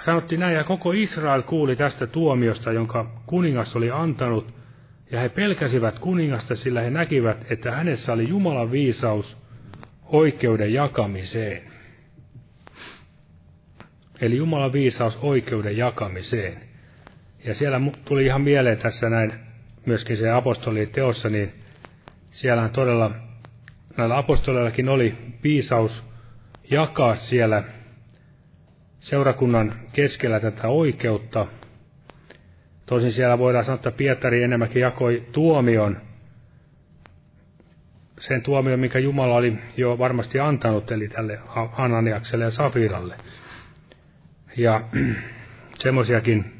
[0.00, 4.63] sanottiin näin, ja koko Israel kuuli tästä tuomiosta, jonka kuningas oli antanut,
[5.14, 9.36] ja he pelkäsivät kuningasta, sillä he näkivät, että hänessä oli Jumalan viisaus
[10.02, 11.62] oikeuden jakamiseen.
[14.20, 16.60] Eli Jumalan viisaus oikeuden jakamiseen.
[17.44, 19.32] Ja siellä tuli ihan mieleen tässä näin,
[19.86, 21.52] myöskin se apostolien teossa, niin
[22.30, 23.10] siellä todella,
[23.96, 26.04] näillä apostoleillakin oli viisaus
[26.70, 27.64] jakaa siellä
[29.00, 31.46] seurakunnan keskellä tätä oikeutta,
[32.86, 35.96] Tosin siellä voidaan sanoa, että Pietari enemmänkin jakoi tuomion,
[38.18, 41.38] sen tuomion, mikä Jumala oli jo varmasti antanut, eli tälle
[41.76, 43.16] Ananiakselle ja Safiralle.
[44.56, 44.80] Ja
[45.78, 46.52] semmoisiakin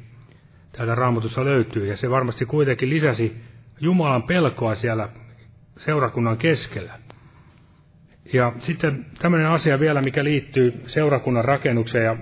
[0.72, 3.36] täältä raamatussa löytyy, ja se varmasti kuitenkin lisäsi
[3.80, 5.08] Jumalan pelkoa siellä
[5.76, 6.92] seurakunnan keskellä.
[8.32, 12.16] Ja sitten tämmöinen asia vielä, mikä liittyy seurakunnan rakennukseen, ja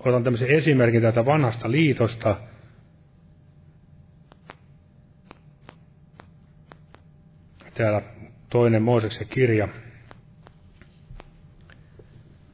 [0.00, 2.36] otan tämmöisen esimerkin tätä vanhasta liitosta.
[7.80, 8.02] Täällä
[8.50, 9.68] toinen Mooseksen kirja,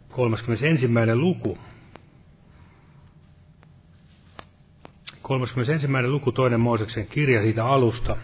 [0.08, 0.88] 31.
[1.14, 1.58] luku.
[5.22, 5.88] 31.
[6.06, 8.16] luku toinen Mooseksen kirja siitä alusta.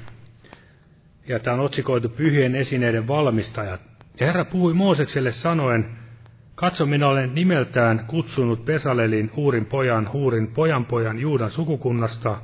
[1.28, 3.80] Ja tämä on otsikoitu pyhien esineiden valmistajat.
[4.20, 5.86] Ja Herra puhui Moosekselle sanoen,
[6.55, 12.40] Katso, minä olen nimeltään kutsunut Pesalelin Huurin pojan, Huurin pojan pojan Juudan sukukunnasta,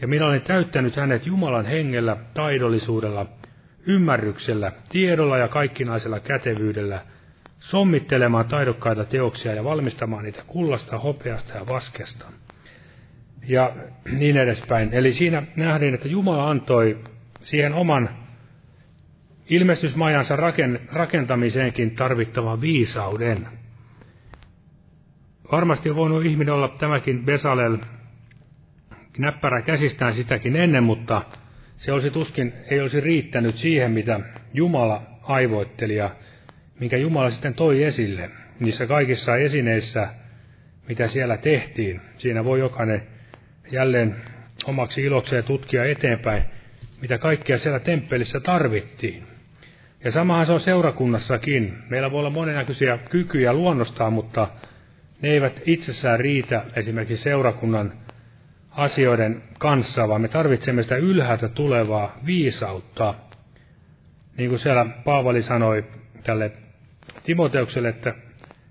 [0.00, 3.26] ja minä olen täyttänyt hänet Jumalan hengellä, taidollisuudella,
[3.86, 7.02] ymmärryksellä, tiedolla ja kaikkinaisella kätevyydellä,
[7.58, 12.26] sommittelemaan taidokkaita teoksia ja valmistamaan niitä kullasta, hopeasta ja vaskesta.
[13.48, 13.72] Ja
[14.18, 14.88] niin edespäin.
[14.92, 16.98] Eli siinä nähdään, että Jumala antoi
[17.40, 18.08] siihen oman
[19.48, 20.36] ilmestysmajansa
[20.92, 23.48] rakentamiseenkin tarvittavan viisauden.
[25.52, 27.78] Varmasti on voinut ihminen olla tämäkin Besalel
[29.18, 31.22] näppärä käsistään sitäkin ennen, mutta
[31.82, 34.20] se olisi tuskin, ei olisi riittänyt siihen, mitä
[34.54, 36.10] Jumala aivoitteli ja
[36.80, 38.30] minkä Jumala sitten toi esille
[38.60, 40.08] niissä kaikissa esineissä,
[40.88, 42.00] mitä siellä tehtiin.
[42.18, 43.02] Siinä voi jokainen
[43.72, 44.16] jälleen
[44.64, 46.42] omaksi ilokseen tutkia eteenpäin,
[47.00, 49.22] mitä kaikkea siellä temppelissä tarvittiin.
[50.04, 51.78] Ja samahan se on seurakunnassakin.
[51.88, 54.48] Meillä voi olla monennäköisiä kykyjä luonnostaan, mutta
[55.22, 57.92] ne eivät itsessään riitä esimerkiksi seurakunnan
[58.72, 63.14] asioiden kanssa, vaan me tarvitsemme sitä ylhäältä tulevaa viisautta.
[64.36, 65.84] Niin kuin siellä Paavali sanoi
[66.24, 66.52] tälle
[67.24, 68.14] Timoteukselle, että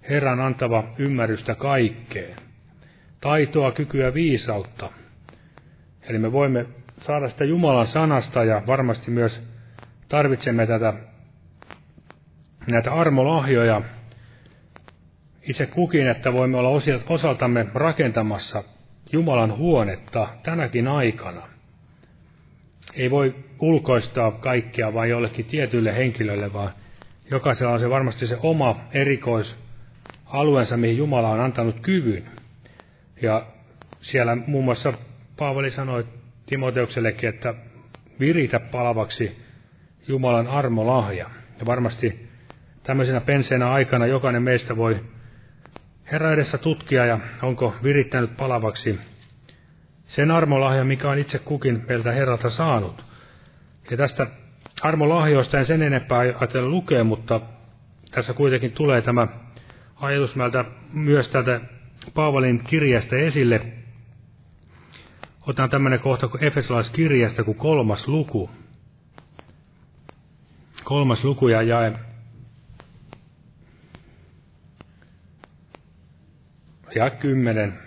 [0.09, 2.35] Herran antava ymmärrystä kaikkeen.
[3.21, 4.89] Taitoa, kykyä, viisautta.
[6.01, 6.65] Eli me voimme
[7.01, 9.41] saada sitä Jumalan sanasta ja varmasti myös
[10.09, 10.93] tarvitsemme tätä
[12.71, 13.81] näitä armolahjoja
[15.41, 18.63] itse kukin, että voimme olla osaltamme rakentamassa
[19.11, 21.41] Jumalan huonetta tänäkin aikana.
[22.93, 26.71] Ei voi ulkoistaa kaikkia vain jollekin tietyille henkilöille, vaan
[27.31, 32.25] jokaisella on se varmasti se oma erikoisalueensa, mihin Jumala on antanut kyvyn.
[33.21, 33.45] Ja
[34.01, 34.93] siellä muun muassa
[35.37, 36.05] Paavali sanoi
[36.45, 37.53] Timoteuksellekin, että
[38.19, 39.37] viritä palavaksi
[40.07, 41.29] Jumalan armolahja.
[41.59, 42.29] Ja varmasti
[42.83, 44.99] tämmöisenä penseenä aikana jokainen meistä voi
[46.11, 48.99] Herra edessä tutkia ja onko virittänyt palavaksi
[50.05, 53.03] sen armolahja, mikä on itse kukin meiltä Herralta saanut.
[53.91, 54.27] Ja tästä
[54.81, 57.41] armolahjoista en sen enempää ajatella lukea, mutta
[58.11, 59.27] tässä kuitenkin tulee tämä
[59.95, 60.35] ajatus
[60.93, 61.61] myös tätä
[62.13, 63.61] Paavalin kirjasta esille.
[65.47, 68.49] Otan tämmöinen kohta kuin Efesolaiskirjasta kuin kolmas luku.
[70.83, 72.10] Kolmas luku ja jae
[76.95, 77.79] ja kymmenen,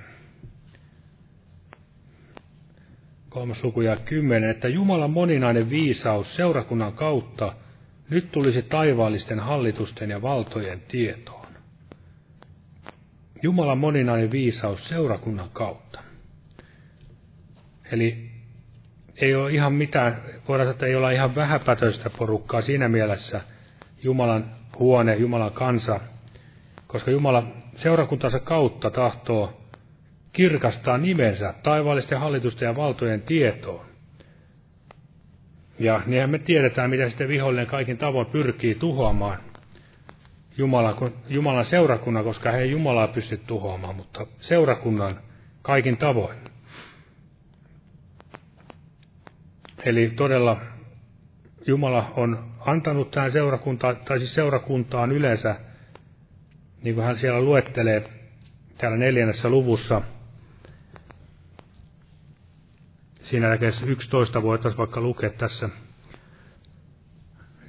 [3.28, 7.52] kolmas luku ja kymmenen, että Jumalan moninainen viisaus seurakunnan kautta
[8.10, 11.46] nyt tulisi taivaallisten hallitusten ja valtojen tietoon.
[13.42, 16.00] Jumalan moninainen viisaus seurakunnan kautta.
[17.92, 18.30] Eli
[19.16, 23.40] ei ole ihan mitään, voidaan sanoa, että ei olla ihan vähäpätöistä porukkaa siinä mielessä
[24.02, 24.44] Jumalan
[24.78, 26.00] huone, Jumalan kansa,
[26.94, 27.42] koska Jumala
[27.72, 29.60] seurakuntansa kautta tahtoo
[30.32, 33.86] kirkastaa nimensä taivaallisten hallitusten ja valtojen tietoon.
[35.78, 39.38] Ja niinhän me tiedetään, mitä sitten vihollinen kaikin tavoin pyrkii tuhoamaan
[40.58, 40.96] Jumala,
[41.28, 45.20] Jumalan seurakunnan, koska he ei Jumalaa pysty tuhoamaan, mutta seurakunnan
[45.62, 46.38] kaikin tavoin.
[49.84, 50.60] Eli todella
[51.66, 55.56] Jumala on antanut tähän seurakuntaan, tai siis seurakuntaan yleensä
[56.84, 58.04] niin kuin hän siellä luettelee
[58.78, 60.02] täällä neljännessä luvussa,
[63.18, 65.68] siinä näkeessä 11 voitaisiin vaikka lukea tässä.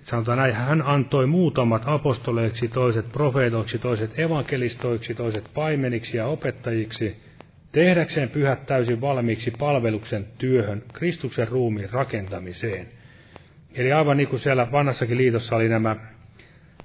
[0.01, 7.15] Sanotaan näin, hän antoi muutamat apostoleiksi, toiset profeetoiksi, toiset evankelistoiksi, toiset paimeniksi ja opettajiksi,
[7.71, 12.87] tehdäkseen pyhät täysin valmiiksi palveluksen työhön, Kristuksen ruumiin rakentamiseen.
[13.73, 15.95] Eli aivan niin kuin siellä vanhassakin liitossa oli nämä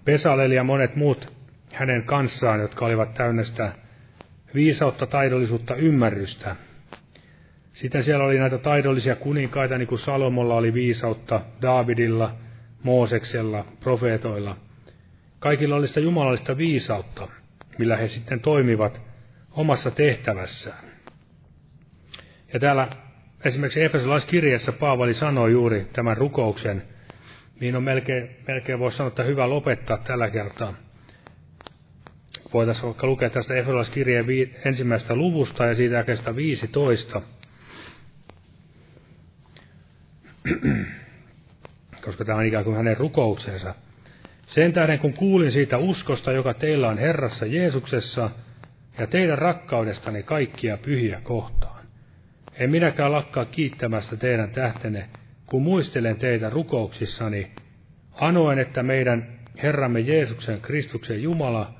[0.05, 1.40] Pesaleli ja monet muut
[1.73, 3.73] hänen kanssaan, jotka olivat täynnä sitä
[4.55, 6.57] viisautta, taidollisuutta, ymmärrystä.
[7.73, 12.35] Sitten siellä oli näitä taidollisia kuninkaita, niin kuin Salomolla oli viisautta, Daavidilla,
[12.83, 14.57] Mooseksella, profeetoilla.
[15.39, 17.29] Kaikilla oli sitä jumalallista viisautta,
[17.79, 19.01] millä he sitten toimivat
[19.51, 20.85] omassa tehtävässään.
[22.53, 22.89] Ja täällä
[23.45, 26.83] esimerkiksi Efesolaiskirjassa Paavali sanoi juuri tämän rukouksen,
[27.61, 30.75] mihin on melkein, melkein voisi sanoa, että hyvä lopettaa tällä kertaa.
[32.53, 34.27] Voitaisiin vaikka lukea tästä Efesolaiskirjeen
[34.65, 37.23] ensimmäistä luvusta ja siitä jakeesta 15.
[42.05, 43.75] Koska tämä on ikään kuin hänen rukouksensa.
[44.47, 48.31] Sen tähden kun kuulin siitä uskosta, joka teillä on Herrassa Jeesuksessa,
[48.99, 51.85] ja teidän rakkaudestani kaikkia pyhiä kohtaan.
[52.55, 55.09] En minäkään lakkaa kiittämästä teidän tähtenne,
[55.47, 57.51] kun muistelen teitä rukouksissani,
[58.13, 61.80] anoen, että meidän Herramme Jeesuksen Kristuksen Jumala,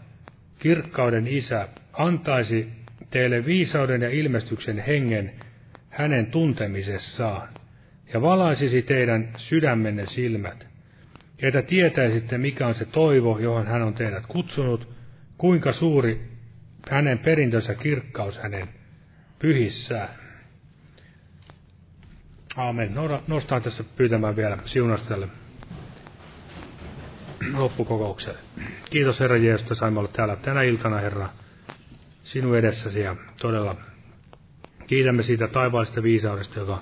[0.61, 2.69] kirkkauden Isä, antaisi
[3.11, 5.33] teille viisauden ja ilmestyksen hengen
[5.89, 7.49] hänen tuntemisessaan,
[8.13, 10.69] ja valaisisi teidän sydämenne silmät,
[11.43, 14.89] että tietäisitte, mikä on se toivo, johon hän on teidät kutsunut,
[15.39, 16.31] kuinka suuri
[16.91, 18.69] hänen perintönsä kirkkaus hänen
[19.39, 20.09] pyhissään.
[22.57, 22.95] Aamen.
[23.27, 25.29] Nostaan tässä pyytämään vielä siunastelle
[27.55, 28.39] loppukokoukselle.
[28.91, 31.29] Kiitos Herra Jeesus, että saimme olla täällä tänä iltana, Herra,
[32.23, 33.01] sinun edessäsi.
[33.01, 33.77] Ja todella
[34.87, 36.79] kiitämme siitä taivaallisesta viisaudesta, joka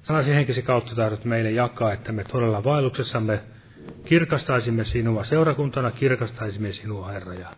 [0.00, 3.40] sanasi henkisi kautta taidot meille jakaa, että me todella vaelluksessamme
[4.04, 7.50] kirkastaisimme sinua, seurakuntana kirkastaisimme sinua, Herra, ja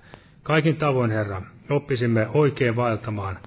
[0.42, 3.38] kaikin tavoin, Herra, oppisimme oikein vaeltamaan,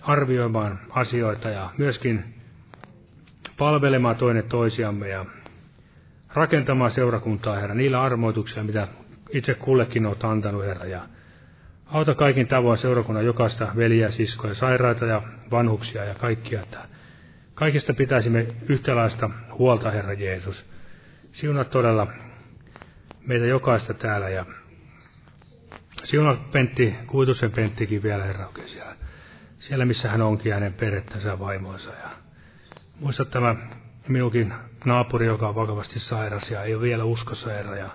[0.00, 2.34] arvioimaan asioita ja myöskin
[3.58, 5.08] palvelemaan toinen toisiamme.
[5.08, 5.26] Ja
[6.36, 8.88] rakentamaan seurakuntaa, Herra, niillä armoituksilla, mitä
[9.30, 11.02] itse kullekin olet antanut, Herra, ja
[11.86, 16.78] auta kaikin tavoin seurakunnan jokaista veliä, siskoja, sairaita ja vanhuksia ja kaikkia, että
[17.54, 20.66] kaikista pitäisimme yhtälaista huolta, Herra Jeesus.
[21.32, 22.06] Siunaa todella
[23.26, 24.46] meitä jokaista täällä ja
[26.04, 28.94] siunaa Pentti, Kuitusen Penttikin vielä, Herra, oikein siellä,
[29.58, 31.90] siellä missä hän onkin hänen perhettänsä ja vaimonsa.
[31.90, 32.10] Ja
[33.00, 33.54] muista tämä
[34.08, 34.54] minunkin
[34.84, 37.76] naapuri, joka on vakavasti sairas ja ei ole vielä uskossa, Herra.
[37.76, 37.90] Ja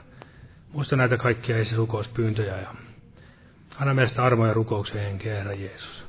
[0.73, 2.73] muista näitä kaikkia esirukouspyyntöjä ja
[3.79, 6.05] anna meistä armoja ja rukouksen henkeä, Herra Jeesus.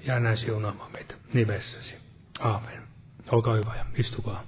[0.00, 1.94] Jää näin siunaamaan meitä nimessäsi.
[2.40, 2.82] Aamen.
[3.30, 4.42] Olkaa hyvä ja istukaa.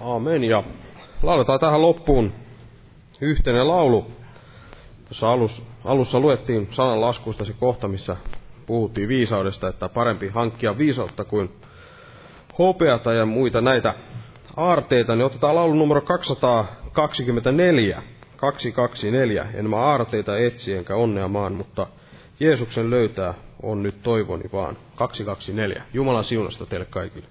[0.00, 0.44] Aamen.
[0.44, 0.64] Ja
[1.22, 2.32] lauletaan tähän loppuun
[3.20, 4.19] yhteinen laulu.
[5.10, 8.16] Tuossa alus, alussa luettiin sananlaskusta se kohta, missä
[8.66, 11.50] puhuttiin viisaudesta, että parempi hankkia viisautta kuin
[12.58, 13.94] hopeata ja muita näitä
[14.56, 18.02] aarteita, niin otetaan laulu numero 224.
[18.36, 19.46] 224.
[19.54, 21.86] En mä aarteita etsi enkä onnea maan, mutta
[22.40, 24.76] Jeesuksen löytää on nyt toivoni vaan.
[24.96, 25.82] 224.
[25.94, 27.26] Jumalan siunasta teille kaikille.